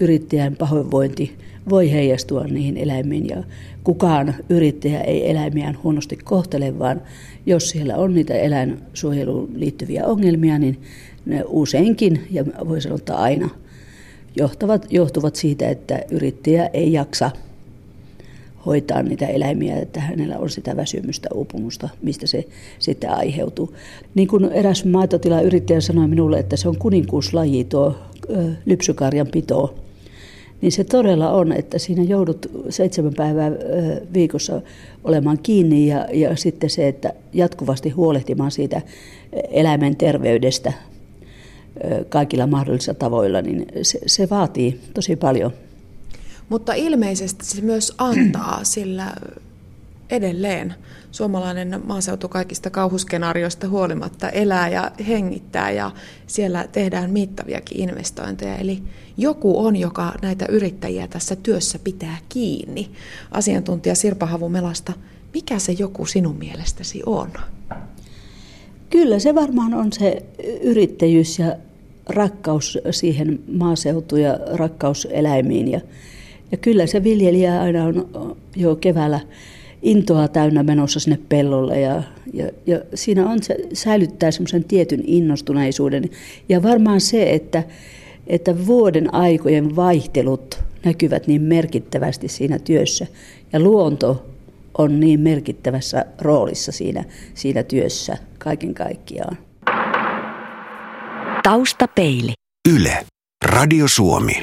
yrittäjän 0.00 0.56
pahoinvointi 0.56 1.38
voi 1.68 1.92
heijastua 1.92 2.44
niihin 2.44 2.76
eläimiin 2.76 3.28
ja 3.28 3.44
kukaan 3.84 4.34
yrittäjä 4.48 5.00
ei 5.00 5.30
eläimiään 5.30 5.78
huonosti 5.82 6.16
kohtele, 6.16 6.78
vaan 6.78 7.02
jos 7.46 7.70
siellä 7.70 7.96
on 7.96 8.14
niitä 8.14 8.34
eläinsuojeluun 8.34 9.50
liittyviä 9.54 10.06
ongelmia, 10.06 10.58
niin 10.58 10.80
ne 11.26 11.44
useinkin, 11.46 12.26
ja 12.30 12.44
voi 12.68 12.80
sanoa, 12.80 12.96
että 12.96 13.16
aina, 13.16 13.48
johtavat, 14.36 14.86
johtuvat 14.90 15.36
siitä, 15.36 15.68
että 15.68 16.00
yrittäjä 16.10 16.70
ei 16.72 16.92
jaksa 16.92 17.30
hoitaa 18.66 19.02
niitä 19.02 19.26
eläimiä, 19.26 19.76
että 19.76 20.00
hänellä 20.00 20.38
on 20.38 20.50
sitä 20.50 20.76
väsymystä, 20.76 21.28
uupumusta, 21.34 21.88
mistä 22.02 22.26
se 22.26 22.44
sitten 22.78 23.10
aiheutuu. 23.10 23.74
Niin 24.14 24.28
kuin 24.28 24.44
eräs 24.44 24.84
maitotilayrittäjä 24.84 25.80
sanoi 25.80 26.08
minulle, 26.08 26.38
että 26.38 26.56
se 26.56 26.68
on 26.68 26.78
kuninkuuslaji 26.78 27.64
tuo 27.64 27.98
lypsykarjan 28.66 29.26
pito, 29.26 29.74
niin 30.60 30.72
se 30.72 30.84
todella 30.84 31.30
on, 31.30 31.52
että 31.52 31.78
siinä 31.78 32.02
joudut 32.02 32.50
seitsemän 32.68 33.14
päivää 33.14 33.50
viikossa 34.14 34.62
olemaan 35.04 35.38
kiinni 35.42 35.86
ja, 35.86 36.06
ja 36.12 36.36
sitten 36.36 36.70
se, 36.70 36.88
että 36.88 37.12
jatkuvasti 37.32 37.90
huolehtimaan 37.90 38.50
siitä 38.50 38.82
eläimen 39.50 39.96
terveydestä 39.96 40.72
kaikilla 42.08 42.46
mahdollisilla 42.46 42.94
tavoilla, 42.94 43.42
niin 43.42 43.66
se, 43.82 43.98
se 44.06 44.30
vaatii 44.30 44.80
tosi 44.94 45.16
paljon. 45.16 45.52
Mutta 46.48 46.74
ilmeisesti 46.74 47.44
se 47.46 47.60
myös 47.60 47.92
antaa, 47.98 48.60
sillä 48.62 49.12
edelleen 50.10 50.74
suomalainen 51.10 51.80
maaseutu 51.84 52.28
kaikista 52.28 52.70
kauhuskenaarioista 52.70 53.68
huolimatta 53.68 54.28
elää 54.28 54.68
ja 54.68 54.90
hengittää 55.08 55.70
ja 55.70 55.90
siellä 56.26 56.68
tehdään 56.72 57.10
mittaviakin 57.10 57.80
investointeja. 57.80 58.56
Eli 58.56 58.82
joku 59.16 59.66
on, 59.66 59.76
joka 59.76 60.12
näitä 60.22 60.46
yrittäjiä 60.48 61.08
tässä 61.08 61.36
työssä 61.36 61.78
pitää 61.78 62.16
kiinni. 62.28 62.90
Asiantuntija 63.30 63.94
Sirpa 63.94 64.26
Havumelasta, 64.26 64.92
mikä 65.34 65.58
se 65.58 65.72
joku 65.72 66.06
sinun 66.06 66.36
mielestäsi 66.36 67.02
on? 67.06 67.30
Kyllä 68.90 69.18
se 69.18 69.34
varmaan 69.34 69.74
on 69.74 69.92
se 69.92 70.22
yrittäjyys 70.62 71.38
ja 71.38 71.56
rakkaus 72.08 72.78
siihen 72.90 73.40
maaseutuun 73.52 74.22
ja 74.22 74.38
rakkaus 74.52 75.08
eläimiin. 75.10 75.70
Ja, 75.70 75.80
ja 76.52 76.58
kyllä 76.58 76.86
se 76.86 77.04
viljelijä 77.04 77.62
aina 77.62 77.84
on 77.84 78.36
jo 78.56 78.76
keväällä 78.76 79.20
intoa 79.82 80.28
täynnä 80.28 80.62
menossa 80.62 81.00
sinne 81.00 81.18
pellolle 81.28 81.80
ja, 81.80 82.02
ja, 82.32 82.48
ja 82.66 82.80
siinä 82.94 83.30
on 83.30 83.42
se, 83.42 83.56
säilyttää 83.72 84.30
semmoisen 84.30 84.64
tietyn 84.64 85.02
innostuneisuuden. 85.04 86.04
Ja 86.48 86.62
varmaan 86.62 87.00
se, 87.00 87.32
että, 87.32 87.62
että 88.26 88.66
vuoden 88.66 89.14
aikojen 89.14 89.76
vaihtelut 89.76 90.58
näkyvät 90.84 91.26
niin 91.26 91.42
merkittävästi 91.42 92.28
siinä 92.28 92.58
työssä 92.58 93.06
ja 93.52 93.60
luonto 93.60 94.26
on 94.78 95.00
niin 95.00 95.20
merkittävässä 95.20 96.04
roolissa 96.18 96.72
siinä, 96.72 97.04
siinä 97.34 97.62
työssä 97.62 98.16
kaiken 98.38 98.74
kaikkiaan. 98.74 99.38
Taustapeili. 101.42 102.32
Yle. 102.68 103.06
Radio 103.44 103.88
Suomi. 103.88 104.32